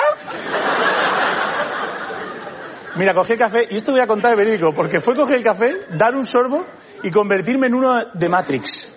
[2.95, 5.43] Mira, cogí el café, y esto voy a contar de verídico, porque fue coger el
[5.43, 6.65] café, dar un sorbo
[7.03, 8.89] y convertirme en uno de Matrix.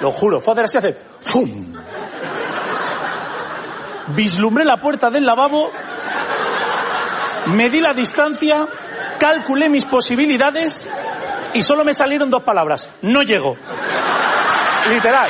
[0.00, 1.74] Lo juro, fue hacer así, hacer ¡fum!
[4.08, 5.70] Vislumbré la puerta del lavabo,
[7.54, 8.66] medí la distancia,
[9.18, 10.84] calculé mis posibilidades
[11.54, 12.88] y solo me salieron dos palabras.
[13.02, 13.56] No llego.
[14.88, 15.28] Literal.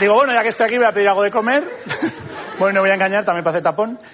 [0.00, 1.64] Digo, bueno, ya que estoy aquí voy a pedir algo de comer.
[2.58, 3.98] bueno, no voy a engañar, también para hacer tapón.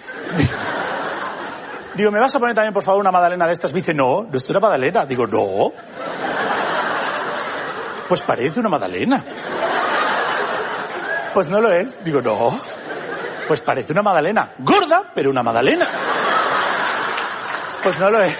[1.95, 3.72] Digo, ¿me vas a poner también, por favor, una magdalena de estas?
[3.72, 5.05] Me dice, no, no es una magdalena.
[5.07, 5.72] Digo, no.
[8.09, 9.22] Pues parece una magdalena.
[11.35, 12.03] Pues no lo es.
[12.05, 12.59] Digo, no.
[13.49, 14.51] Pues parece una magdalena.
[14.59, 15.89] Gorda, pero una magdalena.
[17.83, 18.37] Pues no lo es.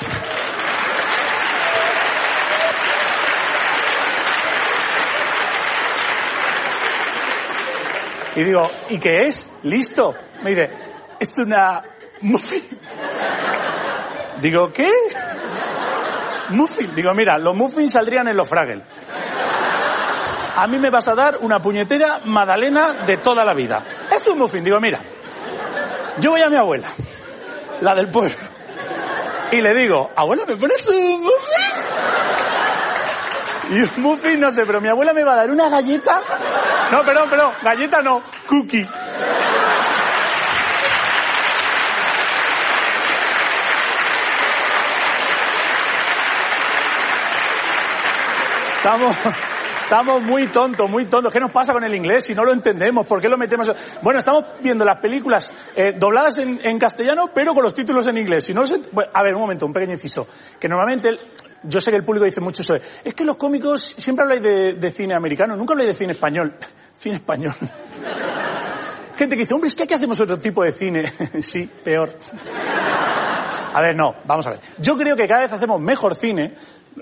[8.37, 9.47] Y digo, ¿y qué es?
[9.65, 10.15] Listo.
[10.43, 10.71] Me dice,
[11.19, 11.83] es una
[12.23, 12.63] muffin.
[14.41, 14.91] Digo, ¿qué?
[16.51, 16.95] Muffin.
[16.95, 18.83] Digo, mira, los muffins saldrían en los Fraggle.
[20.57, 23.83] A mí me vas a dar una puñetera magdalena de toda la vida.
[24.15, 24.65] Es un muffin.
[24.65, 25.01] Digo, mira,
[26.19, 26.89] yo voy a mi abuela,
[27.81, 28.37] la del pueblo,
[29.53, 31.73] y le digo, abuela, ¿me pones un muffin?
[33.71, 36.21] Y un muffin, no sé, pero mi abuela me va a dar una galleta.
[36.91, 38.87] No, perdón, perdón, galleta no, cookie.
[48.77, 49.15] Estamos,
[49.83, 51.33] estamos muy tontos, muy tontos.
[51.33, 53.07] ¿Qué nos pasa con el inglés si no lo entendemos?
[53.07, 53.71] ¿Por qué lo metemos?
[54.03, 58.45] Bueno, estamos viendo las películas eh, dobladas en, castellano, pero con los títulos en inglés.
[58.45, 58.63] Si no
[59.13, 60.27] a ver, un momento, un pequeño inciso.
[60.59, 61.11] Que normalmente,
[61.63, 64.43] yo sé que el público dice mucho eso de, es que los cómicos siempre habláis
[64.43, 66.55] de, cine americano, nunca habláis de cine español.
[66.99, 67.55] cine español.
[69.17, 71.13] Gente que dice, hombre, es que aquí hacemos otro tipo de cine.
[71.43, 72.17] sí, peor.
[73.75, 74.61] A ver, no, vamos a ver.
[74.79, 76.55] Yo creo que cada vez hacemos mejor cine,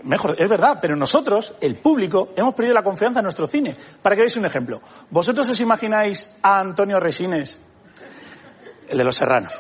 [0.02, 3.76] mejor, es verdad, pero nosotros, el público, hemos perdido la confianza en nuestro cine.
[4.02, 4.82] Para que veáis un ejemplo.
[5.10, 7.58] ¿Vosotros os imagináis a Antonio Resines,
[8.88, 9.52] el de Los Serranos?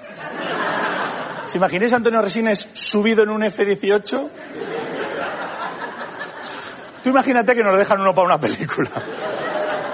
[1.48, 4.28] ¿Os imagináis a Antonio Resines subido en un F-18?
[7.02, 8.90] Tú imagínate que nos dejan uno para una película.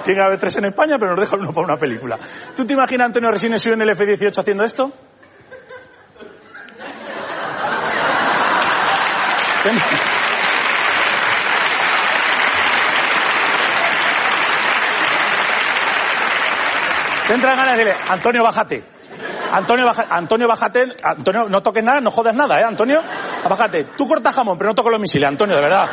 [0.05, 2.19] Tiene que haber tres en España, pero nos dejan uno para una película.
[2.55, 4.93] ¿Tú te imaginas Antonio Resines subido en el F-18 haciendo esto?
[17.27, 18.85] Te entran ganas de decirle, Antonio, bájate.
[19.51, 20.85] Antonio, baja, Antonio, bájate.
[21.03, 23.01] Antonio, no toques nada, no jodas nada, ¿eh, Antonio?
[23.49, 23.85] Bájate.
[23.97, 25.89] Tú cortas jamón, pero no toques los misiles, Antonio, de verdad.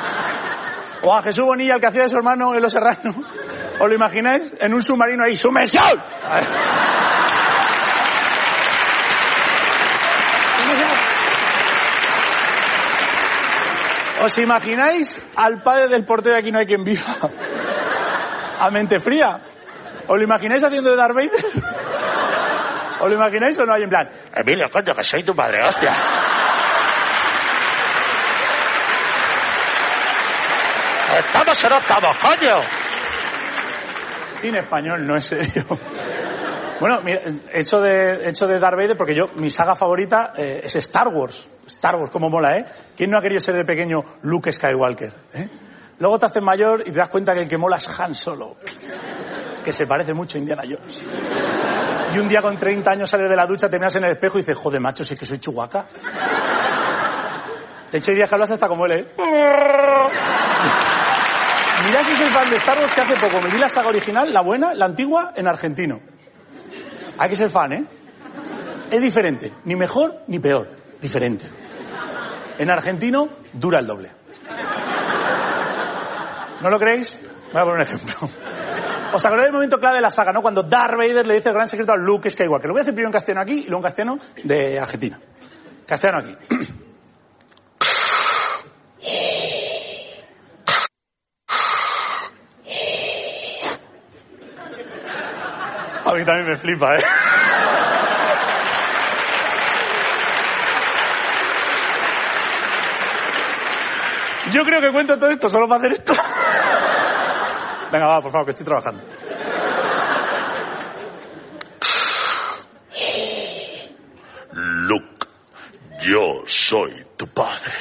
[1.04, 3.16] O a Jesús Bonilla, el que hacía de su hermano en Los Serranos.
[3.80, 4.54] ¿Os lo imagináis?
[4.60, 6.00] En un submarino ahí, ¡sumersión!
[14.24, 17.04] ¿Os imagináis al padre del portero de aquí no hay quien viva?
[18.60, 19.42] A mente fría.
[20.08, 21.18] ¿Os lo imagináis haciendo de Darth?
[23.00, 24.08] ¿Os lo imagináis o no hay en plan?
[24.36, 25.92] Emilio, coño, que soy tu padre, hostia.
[31.18, 32.62] Estamos no estamos, coño.
[34.40, 35.66] Cine español, no es serio.
[36.80, 37.22] Bueno, mira,
[37.54, 41.48] hecho de, hecho de Darth Vader, porque yo, mi saga favorita eh, es Star Wars.
[41.68, 42.66] Star Wars, como mola, ¿eh?
[42.96, 45.14] ¿Quién no ha querido ser de pequeño Luke Skywalker?
[45.34, 45.48] ¿eh?
[46.00, 48.56] Luego te haces mayor y te das cuenta que el que mola es Han Solo,
[49.64, 51.06] que se parece mucho a Indiana Jones.
[52.16, 54.40] Y un día con 30 años sales de la ducha, te miras en el espejo
[54.40, 55.86] y dices, joder, macho, si es que soy Chihuahua.
[57.92, 59.08] De hecho, hay días que hablas hasta como él, ¿eh?
[61.86, 64.32] Mirad si soy fan de Star Wars que hace poco me vi la saga original,
[64.32, 66.00] la buena, la antigua, en argentino.
[67.18, 67.86] Hay que ser fan, ¿eh?
[68.90, 69.52] Es diferente.
[69.66, 70.70] Ni mejor ni peor.
[71.00, 71.46] Diferente.
[72.58, 74.12] En argentino dura el doble.
[76.62, 77.20] ¿No lo creéis?
[77.52, 78.16] Voy a poner un ejemplo.
[79.14, 80.42] ¿Os acordáis del momento clave de la saga, no?
[80.42, 82.68] Cuando Darth Vader le dice el gran secreto a Luke Skywalker.
[82.68, 85.20] Lo voy a hacer primero en castellano aquí y luego en castellano de Argentina.
[85.86, 86.38] Castellano aquí.
[96.04, 97.04] A mí también me flipa, ¿eh?
[104.52, 106.14] Yo creo que cuento todo esto solo para hacer esto.
[107.92, 109.04] Venga, va, por favor, que estoy trabajando.
[114.54, 115.28] Luke,
[116.02, 117.72] yo soy tu padre.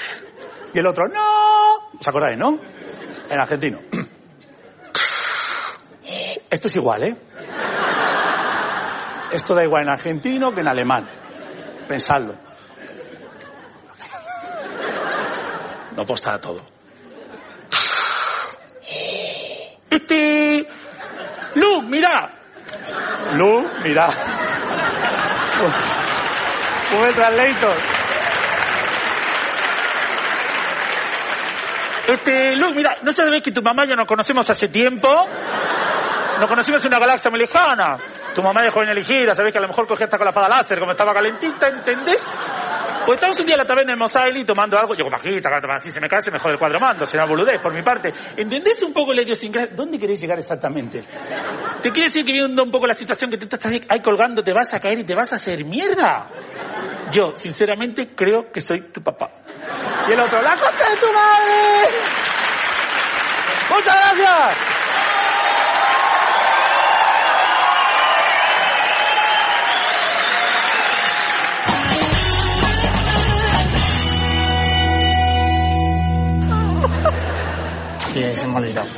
[0.73, 1.91] Y el otro, ¡no!
[1.99, 2.59] ¿Os acordáis, no?
[3.29, 3.81] En argentino.
[6.51, 7.17] Esto es igual, ¿eh?
[9.33, 11.09] Esto da igual en argentino que en alemán.
[11.87, 12.35] Pensadlo.
[15.97, 16.61] No postará todo.
[19.89, 20.67] Este...
[21.55, 22.31] Lu, mira.
[23.35, 24.09] Lu, mira.
[26.91, 27.73] Google Translator.
[32.09, 35.29] Este, Lu, mira, ¿no sabes que tu mamá ya nos conocemos hace tiempo?
[36.41, 37.99] Nos conocimos en una galaxia muy lejana.
[38.35, 40.49] Tu mamá de joven elegida, sabés que a lo mejor cogía hasta con la espada
[40.49, 42.23] láser, como estaba calentita, ¿entendés?
[43.05, 45.91] Pues estamos un día en la taberna en Mosaili tomando algo, yo como aquí, así
[45.91, 48.13] se me cae, se me jode el cuadro mando, será boludez por mi parte.
[48.37, 49.75] ¿Entendés un poco la idiosincrasia?
[49.75, 51.03] ¿Dónde querés llegar exactamente?
[51.83, 54.53] ¿Te quiere decir que viendo un poco la situación que tú estás ahí colgando, te
[54.53, 56.29] vas a caer y te vas a hacer mierda?
[57.11, 59.31] Yo, sinceramente, creo que soy tu papá.
[60.09, 61.97] Y el otro, ¡la concha de tu madre!
[63.71, 64.80] ¡Muchas gracias!
[78.33, 78.89] Se me ha olvidado.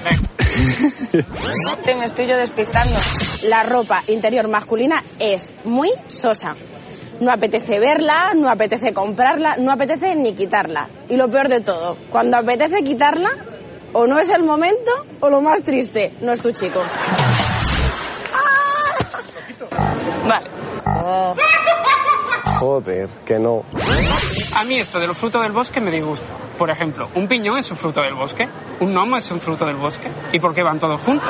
[1.99, 2.99] Me estoy yo despistando.
[3.45, 6.57] La ropa interior masculina es muy sosa.
[7.21, 10.89] No apetece verla, no apetece comprarla, no apetece ni quitarla.
[11.09, 13.31] Y lo peor de todo, cuando apetece quitarla,
[13.93, 16.83] o no es el momento, o lo más triste, no es tu chico.
[20.27, 20.51] Vale.
[22.59, 23.65] Joder, que no.
[24.55, 26.27] A mí esto de los frutos del bosque me disgusta.
[26.59, 28.49] Por ejemplo, un piñón es un fruto del bosque,
[28.81, 30.11] un gnomo es un fruto del bosque.
[30.33, 31.29] ¿Y por qué van todos juntos?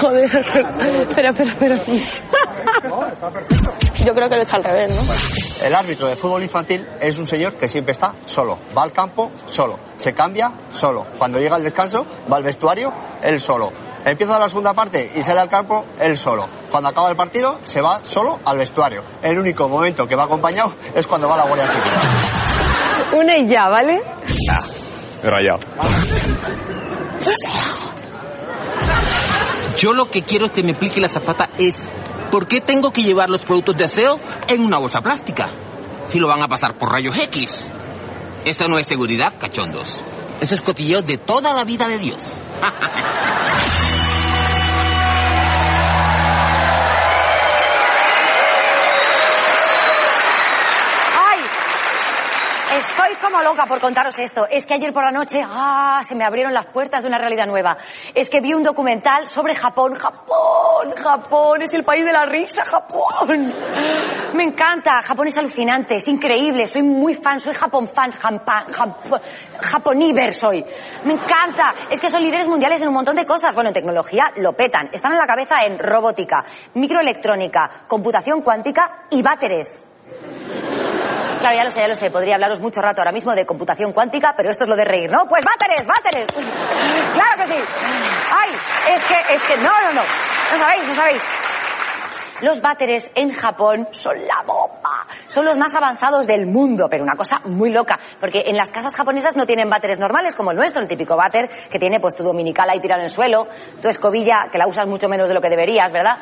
[0.00, 1.82] Joder, espera, espera, espera.
[4.04, 5.02] Yo creo que lo he hecho al revés, ¿no?
[5.66, 8.58] El árbitro de fútbol infantil es un señor que siempre está solo.
[8.76, 9.78] Va al campo solo.
[9.96, 11.06] Se cambia solo.
[11.18, 12.92] Cuando llega el descanso, va al vestuario
[13.22, 13.72] él solo.
[14.04, 16.46] Empieza la segunda parte y sale al campo él solo.
[16.70, 19.02] Cuando acaba el partido, se va solo al vestuario.
[19.22, 23.20] El único momento que va acompañado es cuando va a la Guardia Civil.
[23.20, 24.02] Una y ya, ¿vale?
[25.22, 25.60] Rayado.
[29.76, 31.88] Yo lo que quiero que me explique la zapata es
[32.30, 34.18] ¿por qué tengo que llevar los productos de aseo
[34.48, 35.48] en una bolsa plástica?
[36.06, 37.70] Si lo van a pasar por rayos X.
[38.44, 40.00] Eso no es seguridad, cachondos.
[40.40, 42.32] Eso es cotilleo de toda la vida de Dios.
[53.00, 54.48] Estoy como loca por contaros esto.
[54.50, 56.00] Es que ayer por la noche, ¡ah!
[56.02, 57.76] Se me abrieron las puertas de una realidad nueva.
[58.12, 59.94] Es que vi un documental sobre Japón.
[59.94, 60.92] ¡Japón!
[60.96, 61.62] ¡Japón!
[61.62, 63.54] Es el país de la risa, Japón.
[64.34, 65.00] Me encanta.
[65.02, 66.66] Japón es alucinante, es increíble.
[66.66, 69.20] Soy muy fan, soy Japón fan, Jampa- Jap-
[69.60, 70.64] Japoniver soy.
[71.04, 71.74] Me encanta.
[71.90, 73.54] Es que son líderes mundiales en un montón de cosas.
[73.54, 74.90] Bueno, en tecnología lo petan.
[74.92, 76.44] Están en la cabeza en robótica,
[76.74, 79.84] microelectrónica, computación cuántica y váteres.
[81.38, 82.10] Claro, ya lo sé, ya lo sé.
[82.10, 85.10] Podría hablaros mucho rato ahora mismo de computación cuántica, pero esto es lo de reír,
[85.10, 85.26] ¿no?
[85.28, 86.26] Pues váteres, váteres.
[87.12, 87.62] Claro que sí.
[88.30, 88.50] Ay,
[88.94, 90.02] es que, es que, no, no, no.
[90.02, 91.22] No sabéis, no sabéis.
[92.40, 95.06] Los váteres en Japón son la bomba.
[95.26, 97.98] Son los más avanzados del mundo, pero una cosa muy loca.
[98.20, 101.48] Porque en las casas japonesas no tienen váteres normales como el nuestro, el típico váter
[101.70, 103.48] que tiene pues tu dominical ahí tirado en el suelo,
[103.82, 106.16] tu escobilla que la usas mucho menos de lo que deberías, ¿verdad?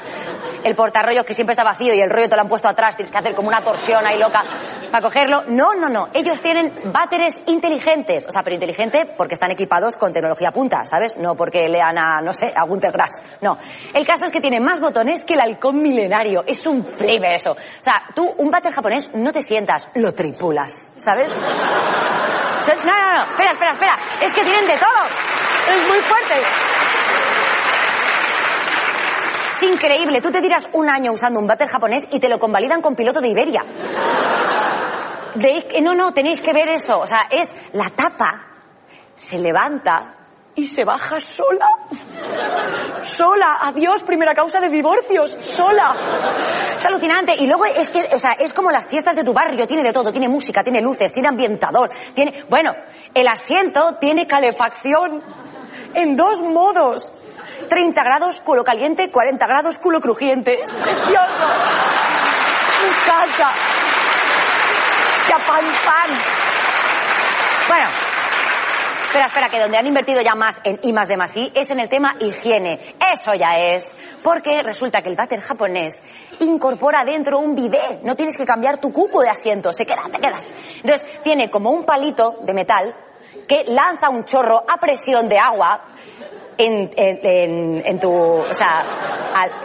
[0.64, 3.12] El portarrollo que siempre está vacío y el rollo te lo han puesto atrás, tienes
[3.12, 4.43] que hacer como una torsión ahí loca
[4.91, 5.45] para cogerlo.
[5.49, 6.09] No, no, no.
[6.12, 8.27] Ellos tienen váteres inteligentes.
[8.27, 11.17] O sea, pero inteligente porque están equipados con tecnología punta, ¿sabes?
[11.17, 13.23] No porque lean a, no sé, a Gunter Grass.
[13.41, 13.59] No.
[13.93, 15.77] El caso es que tienen más botones que el halcón.
[16.47, 17.53] Es un flipe eso.
[17.53, 21.33] O sea, tú, un váter japonés, no te sientas, lo tripulas, ¿sabes?
[22.85, 23.23] No, no, no.
[23.23, 23.99] Espera, espera, espera.
[24.21, 25.75] Es que tienen de todo.
[25.75, 26.35] Es muy fuerte.
[29.57, 30.21] Es increíble.
[30.21, 33.21] Tú te tiras un año usando un váter japonés y te lo convalidan con piloto
[33.21, 33.65] de Iberia.
[35.83, 37.01] No, no, tenéis que ver eso.
[37.01, 38.47] O sea, es la tapa,
[39.17, 40.16] se levanta
[40.57, 41.69] y se baja sola.
[43.05, 43.59] Sola.
[43.61, 45.37] Adiós, primera causa de divorcios.
[45.41, 45.95] Sola.
[46.79, 47.35] Es alucinante.
[47.39, 49.67] Y luego es que, o sea, es como las fiestas de tu barrio.
[49.67, 50.11] Tiene de todo.
[50.11, 52.45] Tiene música, tiene luces, tiene ambientador, tiene...
[52.49, 52.73] Bueno,
[53.15, 55.23] el asiento tiene calefacción
[55.95, 57.13] en dos modos.
[57.69, 60.59] 30 grados, culo caliente, 40 grados, culo crujiente.
[60.83, 61.47] ¡Precioso!
[62.87, 63.27] Me.
[65.29, 66.11] Ya pan, pan.
[67.69, 67.89] Bueno,
[69.07, 71.71] Espera, espera, que donde han invertido ya más en I más de más I es
[71.71, 72.97] en el tema higiene.
[73.13, 73.97] Eso ya es.
[74.23, 76.03] Porque resulta que el váter japonés
[76.41, 78.03] incorpora dentro un bidet.
[78.03, 79.73] No tienes que cambiar tu cuco de asiento.
[79.73, 80.49] Se queda, te quedas.
[80.83, 82.95] Entonces, tiene como un palito de metal
[83.47, 85.85] que lanza un chorro a presión de agua
[86.59, 88.85] en, en, en, tu, o sea,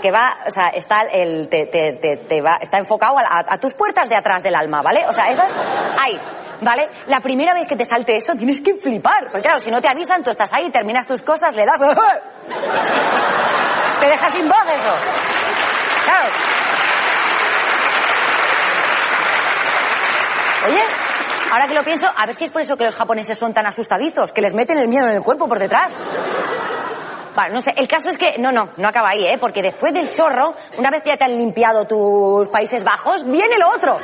[0.01, 3.73] que va, o sea, está el, te, te, te, va, está enfocado a, a- tus
[3.73, 5.05] puertas de atrás del alma, ¿vale?
[5.07, 5.53] O sea, esas,
[6.01, 6.19] ahí,
[6.61, 6.87] ¿vale?
[7.07, 9.87] La primera vez que te salte eso tienes que flipar, porque claro, si no te
[9.87, 11.79] avisan, tú estás ahí, terminas tus cosas, le das,
[14.01, 14.93] te dejas sin voz eso,
[16.05, 16.29] claro.
[20.67, 20.83] Oye,
[21.51, 23.65] ahora que lo pienso, a ver si es por eso que los japoneses son tan
[23.65, 25.99] asustadizos, que les meten el miedo en el cuerpo por detrás.
[27.35, 29.37] Vale, no sé, el caso es que, no, no, no acaba ahí, ¿eh?
[29.39, 33.57] Porque después del chorro, una vez que ya te han limpiado tus Países Bajos, viene
[33.57, 33.97] lo otro.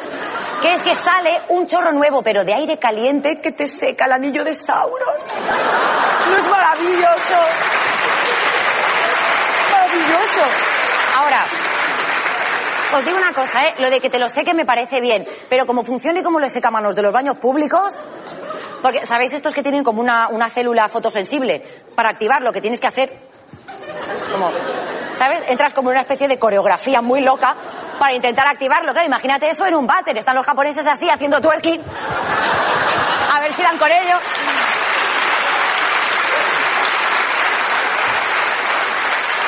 [0.61, 4.13] Que es que sale un chorro nuevo, pero de aire caliente, que te seca el
[4.13, 5.15] anillo de Sauron.
[6.29, 7.37] ¿No es maravilloso?
[9.71, 10.41] Maravilloso.
[11.17, 11.45] Ahora,
[12.95, 13.73] os digo una cosa, ¿eh?
[13.79, 16.95] Lo de que te lo seque me parece bien, pero como funcione como los secamanos
[16.95, 17.93] de los baños públicos,
[18.81, 21.83] porque, ¿sabéis estos que tienen como una, una célula fotosensible?
[21.95, 23.11] Para activarlo, que tienes que hacer
[24.31, 24.51] como,
[25.17, 25.43] ¿sabes?
[25.47, 27.55] Entras como una especie de coreografía muy loca
[27.99, 28.91] para intentar activarlo.
[28.91, 30.17] Claro, imagínate eso en un váter.
[30.17, 31.81] Están los japoneses así haciendo twerking.
[33.33, 34.15] A ver si dan con ello.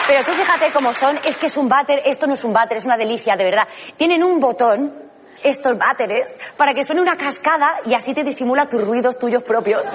[0.08, 2.78] Pero tú fíjate cómo son, es que es un váter, esto no es un váter,
[2.78, 3.68] es una delicia, de verdad.
[3.96, 5.09] Tienen un botón,
[5.44, 9.86] estos váteres, para que suene una cascada y así te disimula tus ruidos tuyos propios.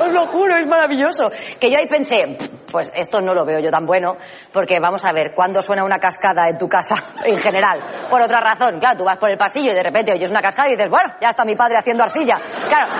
[0.00, 1.30] Os lo juro, es maravilloso.
[1.58, 2.36] Que yo ahí pensé,
[2.70, 4.16] pues esto no lo veo yo tan bueno,
[4.52, 6.94] porque vamos a ver, ¿cuándo suena una cascada en tu casa
[7.24, 7.80] en general?
[8.10, 10.68] Por otra razón, claro, tú vas por el pasillo y de repente oyes una cascada
[10.68, 12.36] y dices, bueno, ya está mi padre haciendo arcilla.
[12.68, 12.92] Claro,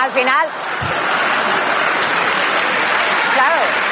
[0.00, 0.48] al final...
[3.34, 3.84] Claro.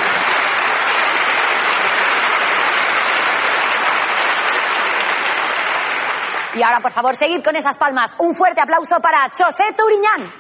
[6.55, 8.15] Y ahora, por favor, seguid con esas palmas.
[8.19, 10.31] Un fuerte aplauso para José Turiñán.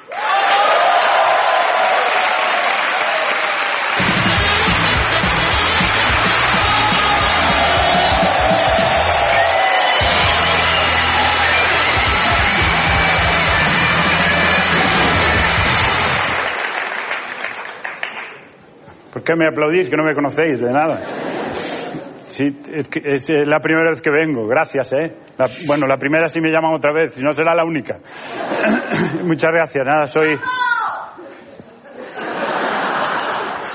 [19.13, 21.01] ¿Por qué me aplaudís que no me conocéis de nada?
[22.33, 25.15] Sí, es, eh, la primera vez que vengo, gracias, ¿eh?
[25.67, 27.99] Bueno, la primera sí me llaman otra vez, no será la única.
[29.23, 30.39] Muchas gracias, nada, soy...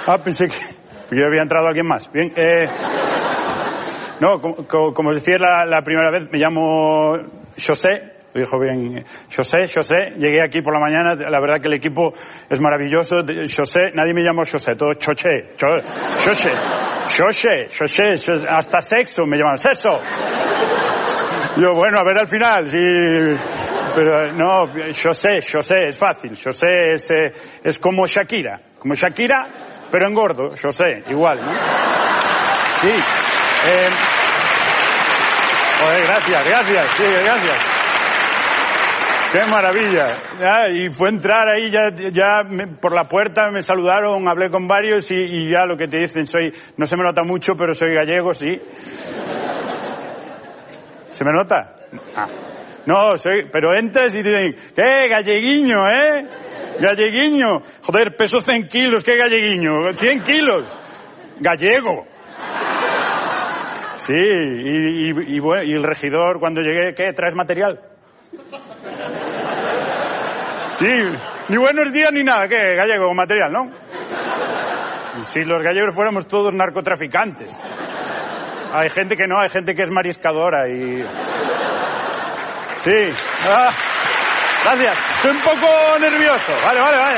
[0.08, 2.12] Ah, pensé que, yo había entrado alguien más.
[2.12, 2.68] Bien, eh...
[4.22, 7.16] No, como, decía la primera vez, me llamo
[7.64, 9.04] José, lo dijo bien
[9.36, 12.14] José, José, llegué aquí por la mañana, la verdad que el equipo
[12.50, 13.18] es maravilloso,
[13.56, 15.82] José, nadie me llama José, todo Choché, Cho-
[16.24, 16.52] José,
[17.18, 20.00] José, José, hasta sexo me llaman, sexo.
[21.58, 22.78] Yo, bueno, a ver al final, sí.
[23.96, 26.38] Pero no, José, José, es fácil.
[26.42, 27.34] José es, eh,
[27.64, 28.62] es como Shakira.
[28.78, 29.48] Como Shakira,
[29.90, 30.52] pero engordo.
[30.62, 31.52] José, igual, ¿no?
[32.82, 32.90] Sí.
[32.90, 33.89] Eh,
[36.05, 37.76] gracias, gracias, sí, gracias.
[39.33, 40.08] Qué maravilla.
[40.74, 45.12] Y fue entrar ahí, ya, ya me- por la puerta me saludaron, hablé con varios
[45.12, 47.93] y, y ya lo que te dicen, soy, no se me nota mucho, pero soy
[47.93, 48.62] gallego, sí.
[51.12, 51.75] ¿Se me nota?
[52.16, 52.28] Ah.
[52.86, 55.08] No, soy, pero entras y dicen, ¿qué?
[55.09, 56.25] Galleguiño, ¿eh?
[56.79, 57.62] Galleguiño.
[57.83, 59.91] Joder, peso 100 kilos, ¿qué galleguiño?
[59.93, 60.79] 100 kilos.
[61.39, 62.05] Gallego.
[63.95, 67.12] Sí, y, y- y bueno, y el regidor cuando llegué, ¿qué?
[67.13, 67.82] ¿Traes material?
[70.78, 70.86] Sí,
[71.49, 72.75] ni buenos días ni nada, ¿qué?
[72.75, 73.71] Gallego, material, ¿no?
[75.24, 77.58] Si los gallegos fuéramos todos narcotraficantes.
[78.74, 81.04] Hay gente que no, hay gente que es mariscadora y...
[82.79, 83.09] Sí.
[83.49, 83.70] Ah,
[84.66, 84.97] gracias.
[85.16, 85.67] Estoy un poco
[85.99, 86.51] nervioso.
[86.63, 87.17] Vale, vale, vale.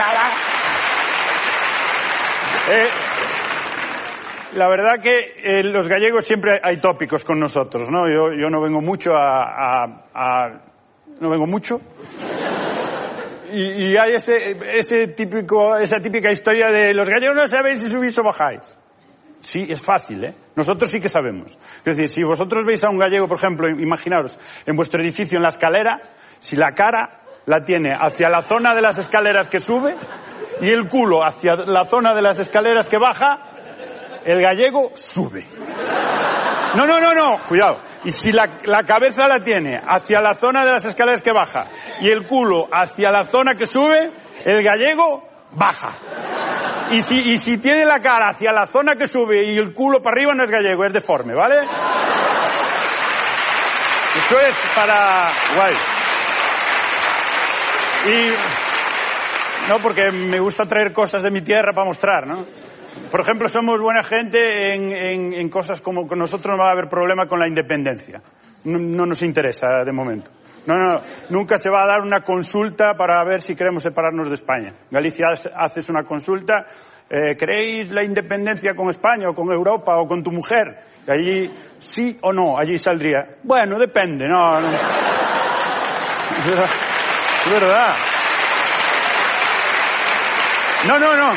[2.71, 2.87] Eh,
[4.53, 8.07] la verdad que eh, los gallegos siempre hay tópicos con nosotros, ¿no?
[8.07, 9.87] Yo, yo no vengo mucho a-
[11.19, 11.81] no vengo mucho.
[13.51, 18.17] Y, hay ese, ese típico, esa típica historia de los gallegos no sabéis si subís
[18.17, 18.77] o bajáis.
[19.41, 20.33] Sí, es fácil, ¿eh?
[20.55, 21.57] Nosotros sí que sabemos.
[21.79, 25.43] Es decir, si vosotros veis a un gallego, por ejemplo, imaginaros, en vuestro edificio en
[25.43, 26.01] la escalera,
[26.39, 29.95] si la cara la tiene hacia la zona de las escaleras que sube
[30.61, 33.39] y el culo hacia la zona de las escaleras que baja,
[34.25, 35.45] el gallego sube.
[36.79, 37.81] No, no, no, no, cuidado.
[38.05, 41.65] Y si la, la cabeza la tiene hacia la zona de las escaleras que baja
[41.99, 44.09] y el culo hacia la zona que sube,
[44.45, 45.89] el gallego baja.
[46.91, 50.01] Y si, y si tiene la cara hacia la zona que sube y el culo
[50.01, 51.57] para arriba no es gallego, es deforme, ¿vale?
[54.15, 55.27] Eso es para...
[55.57, 55.75] Guay.
[58.07, 59.69] Y...
[59.69, 62.68] No, porque me gusta traer cosas de mi tierra para mostrar, ¿no?
[63.11, 66.73] Por ejemplo, somos buena gente en, en- en cosas como que nosotros no va a
[66.73, 68.21] haber problema con la independencia.
[68.65, 70.31] No, no nos interesa de momento.
[70.65, 74.35] No, no, nunca se va a dar una consulta para ver si queremos separarnos de
[74.35, 74.73] España.
[74.91, 76.65] Galicia hace- haces una consulta,
[77.09, 80.77] eh, ¿queréis la independencia con España o con Europa o con tu mujer?
[81.07, 83.25] Y allí, sí o no, allí saldría.
[83.41, 84.67] Bueno, depende, no, no.
[87.45, 87.95] Es verdad.
[90.87, 91.31] No, no, no.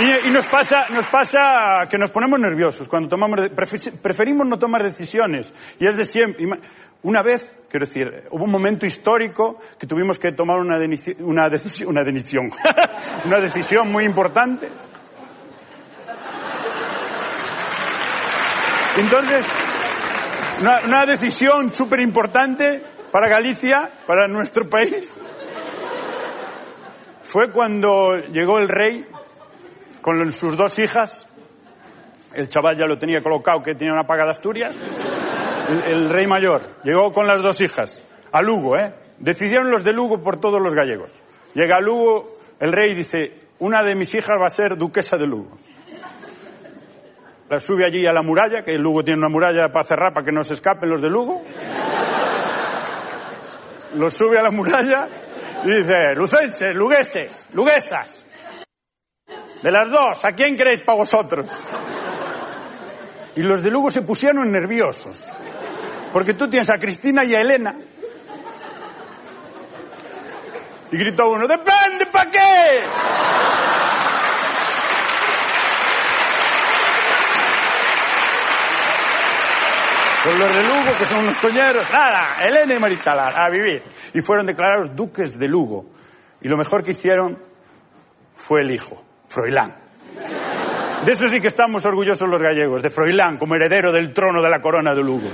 [0.00, 3.50] Y, nos pasa, nos pasa que nos ponemos nerviosos cuando tomamos,
[4.02, 5.52] preferimos no tomar decisiones.
[5.78, 6.46] Y es de siempre.
[7.02, 10.78] Una vez, quiero decir, hubo un momento histórico que tuvimos que tomar una,
[11.18, 12.02] una decisión, una
[13.24, 14.68] una decisión muy importante.
[18.96, 19.46] Entonces,
[20.60, 22.82] una, una decisión súper importante
[23.12, 25.14] para Galicia, para nuestro país,
[27.22, 29.06] fue cuando llegó el rey
[30.00, 31.26] con sus dos hijas.
[32.32, 34.78] El chaval ya lo tenía colocado que tenía una paga de Asturias.
[35.86, 38.02] El, rey mayor llegó con las dos hijas
[38.32, 38.92] a Lugo, ¿eh?
[39.18, 41.12] Decidieron los de Lugo por todos los gallegos.
[41.54, 45.26] Llega a Lugo, el rey dice, una de mis hijas va a ser duquesa de
[45.26, 45.58] Lugo.
[47.48, 50.32] La sube allí a la muralla, que Lugo tiene una muralla para cerrar para que
[50.32, 51.42] no se escapen los de Lugo.
[53.96, 55.08] Lo sube a la muralla
[55.64, 58.24] y dice, lucenses, lugueses, luguesas.
[59.62, 61.48] De las dos, ¿a quién queréis para vosotros?
[63.36, 65.30] Y los de Lugo se pusieron nerviosos.
[66.12, 67.74] Porque tú tienes a Cristina y a Elena.
[70.92, 72.82] Y gritó uno, ¡depende para qué!
[80.24, 83.82] Con los de Lugo, que son unos coñeros, nada, Elena y Marichalar, a vivir.
[84.12, 85.86] Y fueron declarados duques de Lugo.
[86.42, 87.38] Y lo mejor que hicieron
[88.34, 89.74] fue el hijo, Froilán.
[91.04, 94.50] De eso sí que estamos orgullosos los gallegos, de Froilán como heredero del trono de
[94.50, 95.28] la corona de Lugo.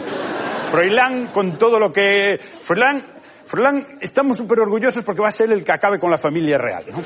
[0.70, 2.38] Froilán con todo lo que...
[2.60, 3.02] Froilán,
[3.46, 6.84] Froilán estamos súper orgullosos porque va a ser el que acabe con la familia real,
[6.92, 7.02] ¿no?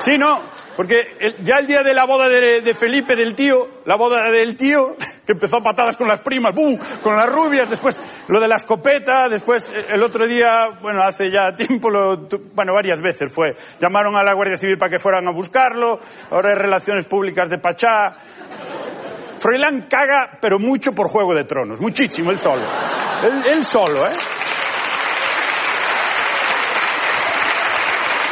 [0.00, 0.42] Sí, no,
[0.78, 4.94] porque ya el día de la boda de, Felipe, del tío, la boda del tío,
[5.26, 6.78] que empezó a patadas con las primas, ¡bum!
[7.02, 7.98] con las rubias, después
[8.28, 12.74] lo de la escopeta, después eh, el otro día, bueno, hace ya tiempo, lo bueno,
[12.74, 15.98] varias veces fue, llamaron a la Guardia Civil para que fueran a buscarlo,
[16.30, 18.14] ahora hay relaciones públicas de Pachá.
[19.40, 22.62] Froilán caga, pero mucho por Juego de Tronos, muchísimo, él solo.
[23.24, 24.12] Él, él solo, ¿eh?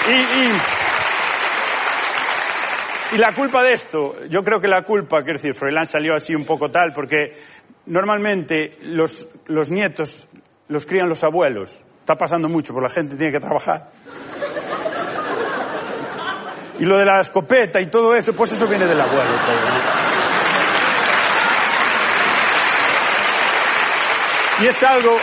[0.09, 0.86] Y, y,
[3.13, 6.35] y la culpa de esto, yo creo que la culpa, quiero decir, Froilán salió así
[6.35, 7.37] un poco tal, porque
[7.87, 10.29] normalmente los, los nietos
[10.69, 11.79] los crían los abuelos.
[12.01, 13.91] Está pasando mucho, porque la gente tiene que trabajar.
[16.79, 19.31] Y lo de la escopeta y todo eso, pues eso viene del abuelo.
[24.63, 25.17] Y es algo,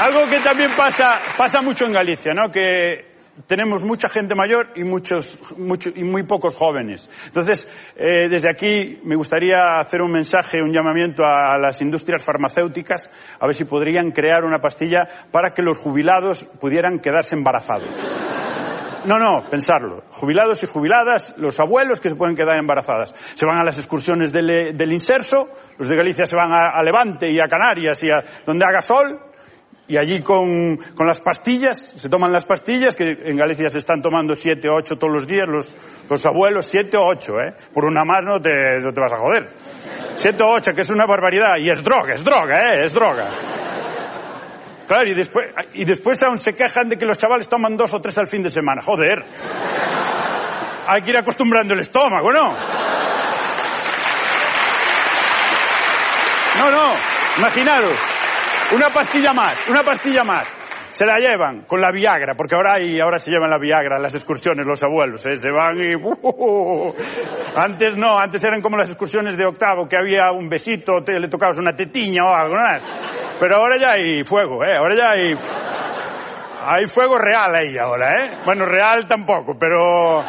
[0.00, 2.50] algo que también pasa, pasa mucho en Galicia, ¿no?
[2.50, 3.11] Que
[3.46, 7.08] tenemos mucha gente mayor y muchos, mucho- y muy pocos jóvenes.
[7.26, 13.08] Entonces, eh, desde aquí me gustaría hacer un mensaje, un llamamiento a, las industrias farmacéuticas,
[13.40, 17.88] a ver si podrían crear una pastilla para que los jubilados pudieran quedarse embarazados.
[19.04, 20.04] No, no, pensarlo.
[20.10, 23.12] Jubilados y jubiladas, los abuelos que se pueden quedar embarazadas.
[23.34, 25.48] Se van a las excursiones del, del inserso,
[25.78, 28.80] los de Galicia se van a, a Levante y a Canarias y a donde haga
[28.80, 29.18] sol,
[29.92, 34.00] y allí con, con las pastillas, se toman las pastillas, que en Galicia se están
[34.00, 35.76] tomando siete o ocho todos los días, los,
[36.08, 37.52] los abuelos, siete o ocho, ¿eh?
[37.74, 39.50] Por una más no te, no te vas a joder.
[40.14, 42.84] Siete o ocho, que es una barbaridad, y es droga, es droga, ¿eh?
[42.86, 43.28] Es droga.
[44.88, 45.44] Claro, y después,
[45.74, 48.42] y después aún se quejan de que los chavales toman dos o tres al fin
[48.42, 48.80] de semana.
[48.80, 49.22] Joder.
[50.86, 52.54] Hay que ir acostumbrando el estómago, ¿no?
[56.58, 56.92] No, no.
[57.36, 58.11] Imaginaros.
[58.74, 60.56] Una pastilla más, una pastilla más.
[60.88, 64.14] Se la llevan con la Viagra, porque ahora hay, ahora se llevan la Viagra las
[64.14, 65.36] excursiones los abuelos, ¿eh?
[65.36, 65.94] se van y...
[65.94, 66.94] ¡uh!
[67.56, 71.28] Antes no, antes eran como las excursiones de octavo, que había un besito, te, le
[71.28, 72.82] tocabas una tetiña o algo más.
[73.40, 74.76] Pero ahora ya hay fuego, ¿eh?
[74.76, 75.36] Ahora ya hay...
[76.64, 78.30] Hay fuego real ahí ahora, ¿eh?
[78.44, 80.22] Bueno, real tampoco, pero...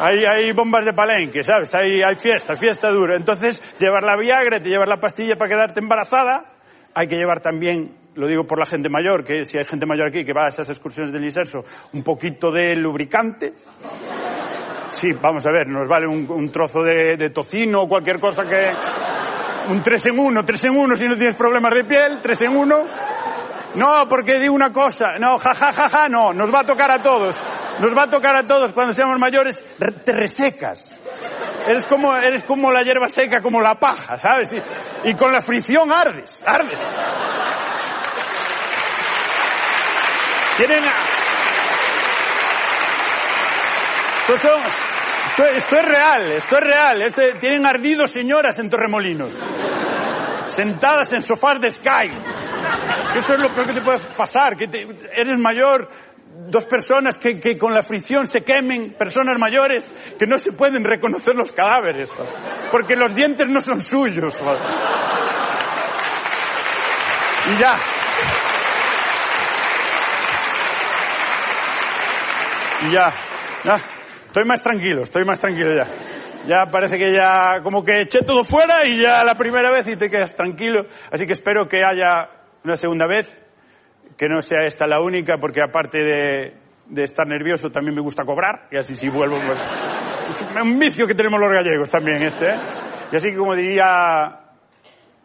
[0.00, 1.74] Hay, hay bombas de palenque, ¿sabes?
[1.74, 3.16] Hay, hay fiesta, fiesta dura.
[3.16, 6.57] Entonces, llevar la Viagra, te llevar la pastilla para quedarte embarazada.
[6.98, 10.08] Hay que llevar también, lo digo por la gente mayor, que si hay gente mayor
[10.08, 13.52] aquí que va a esas excursiones del inserso, un poquito de lubricante.
[14.90, 18.70] Sí, vamos a ver, nos vale un, un trozo de, tocino o cualquier cosa que...
[19.70, 22.56] Un 3 en 1, 3 en 1 si no tienes problemas de piel, 3 en
[22.56, 22.76] 1.
[23.74, 26.90] No, porque digo una cosa, no, ja, ja, ja, ja, no, nos va a tocar
[26.90, 27.36] a todos.
[27.78, 30.98] Nos va a tocar a todos cuando seamos mayores, re- te resecas.
[31.66, 34.56] Eres como, eres como la hierba seca, como la paja, ¿sabes?
[35.04, 36.78] Y, con la fricción ardes, ardes.
[40.56, 40.82] Tienen...
[44.42, 44.60] Son-
[45.56, 47.02] esto- es real, esto es real.
[47.02, 49.32] Esto- tienen ardido señoras en Torremolinos.
[50.58, 52.10] Sentadas en sofás de Sky.
[53.16, 54.64] Eso es lo peor que te puede pasar, que
[55.14, 55.88] eres mayor,
[56.48, 60.82] dos personas que, que con la fricción se quemen, personas mayores que no se pueden
[60.82, 62.10] reconocer los cadáveres,
[62.72, 64.34] porque los dientes no son suyos.
[67.54, 67.78] Y ya.
[72.82, 73.12] Y ya.
[73.62, 73.80] ya.
[74.26, 75.86] Estoy más tranquilo, estoy más tranquilo ya.
[76.48, 79.96] Ya parece que ya como que eché todo fuera y ya la primera vez y
[79.96, 80.86] te quedas tranquilo.
[81.10, 82.30] Así que espero que haya
[82.64, 83.44] una segunda vez,
[84.16, 88.66] que no sea esta la única, porque aparte de, estar nervioso también me gusta cobrar
[88.70, 89.36] y así si vuelvo.
[89.36, 92.46] pues, es un vicio que tenemos los gallegos también este.
[92.46, 92.58] ¿eh?
[93.12, 94.40] Y así que como diría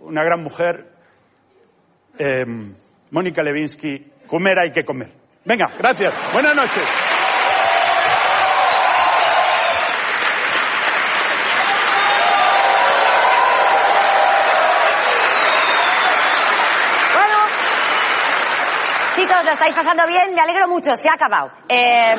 [0.02, 0.90] una gran mujer,
[2.20, 2.46] eh,
[3.12, 5.24] Mónica Levinsky, comer hay que comer.
[5.46, 6.14] Venga, gracias.
[6.34, 6.84] Buenas noches.
[17.14, 17.38] Bueno,
[19.42, 20.34] ¿lo estáis pasando bien?
[20.36, 21.52] Me alegro mucho, se ha acabado.
[21.68, 22.16] Eh,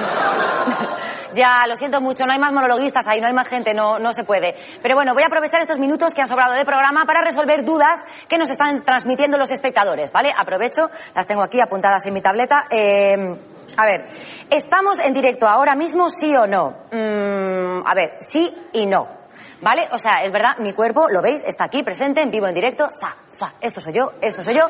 [1.35, 4.13] ya, lo siento mucho, no hay más monologuistas ahí, no hay más gente, no, no
[4.13, 4.57] se puede.
[4.83, 8.01] Pero bueno, voy a aprovechar estos minutos que han sobrado de programa para resolver dudas
[8.29, 10.33] que nos están transmitiendo los espectadores, ¿vale?
[10.37, 12.67] Aprovecho, las tengo aquí apuntadas en mi tableta.
[12.71, 13.37] Eh,
[13.77, 14.07] a ver,
[14.51, 16.77] ¿estamos en directo ahora mismo, sí o no?
[16.91, 19.24] Mm, a ver, sí y no.
[19.65, 19.89] ¿Vale?
[19.93, 22.87] O sea, es verdad, mi cuerpo, lo veis, está aquí presente, en vivo, en directo.
[23.01, 24.69] Za, za, esto soy yo, esto soy yo.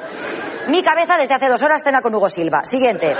[0.68, 2.64] Mi cabeza desde hace dos horas cena con Hugo Silva.
[2.64, 3.16] Siguiente.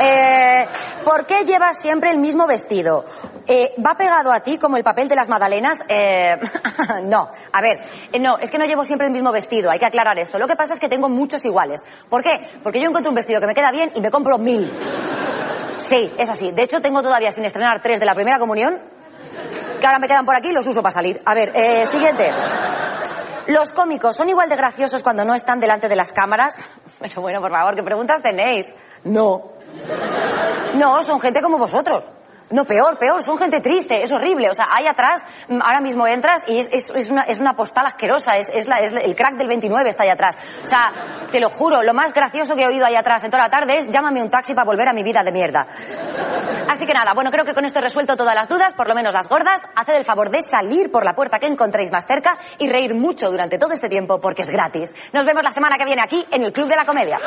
[0.00, 0.66] Eh,
[1.04, 3.04] ¿Por qué llevas siempre el mismo vestido?
[3.44, 5.84] Eh, ¿Va pegado a ti como el papel de las magdalenas?
[5.88, 6.38] Eh,
[7.06, 7.28] no.
[7.52, 7.80] A ver,
[8.20, 10.38] no, es que no llevo siempre el mismo vestido, hay que aclarar esto.
[10.38, 11.84] Lo que pasa es que tengo muchos iguales.
[12.08, 12.50] ¿Por qué?
[12.62, 14.70] Porque yo encuentro un vestido que me queda bien y me compro mil.
[15.80, 16.52] Sí, es así.
[16.52, 18.93] De hecho, tengo todavía sin estrenar tres de la primera comunión
[19.80, 21.20] que ahora me quedan por aquí y los uso para salir.
[21.24, 22.30] A ver, eh, siguiente.
[23.46, 26.54] ¿Los cómicos son igual de graciosos cuando no están delante de las cámaras?
[26.96, 28.74] Bueno, bueno, por favor, ¿qué preguntas tenéis?
[29.02, 29.50] No.
[30.74, 32.02] No, son gente como vosotros.
[32.50, 34.50] No, peor, peor, son gente triste, es horrible.
[34.50, 37.54] O sea, ahí atrás, mm, ahora mismo entras y es, es, es una, es una
[37.56, 40.36] postal asquerosa, es, la- el crack del 29 está ahí atrás.
[40.64, 40.92] O sea,
[41.32, 43.78] te lo juro, lo más gracioso que he oído ahí atrás en toda la tarde
[43.78, 45.66] es llámame un taxi para volver a mi vida de mierda.
[46.70, 48.94] Así que nada, bueno, creo que con esto he resuelto todas las dudas, por lo
[48.94, 49.60] menos las gordas.
[49.74, 53.30] Haced el favor de salir por la puerta que encontréis más cerca y reír mucho
[53.30, 54.94] durante todo este tiempo porque es gratis.
[55.12, 57.18] Nos vemos la semana que viene aquí en el Club de la Comedia.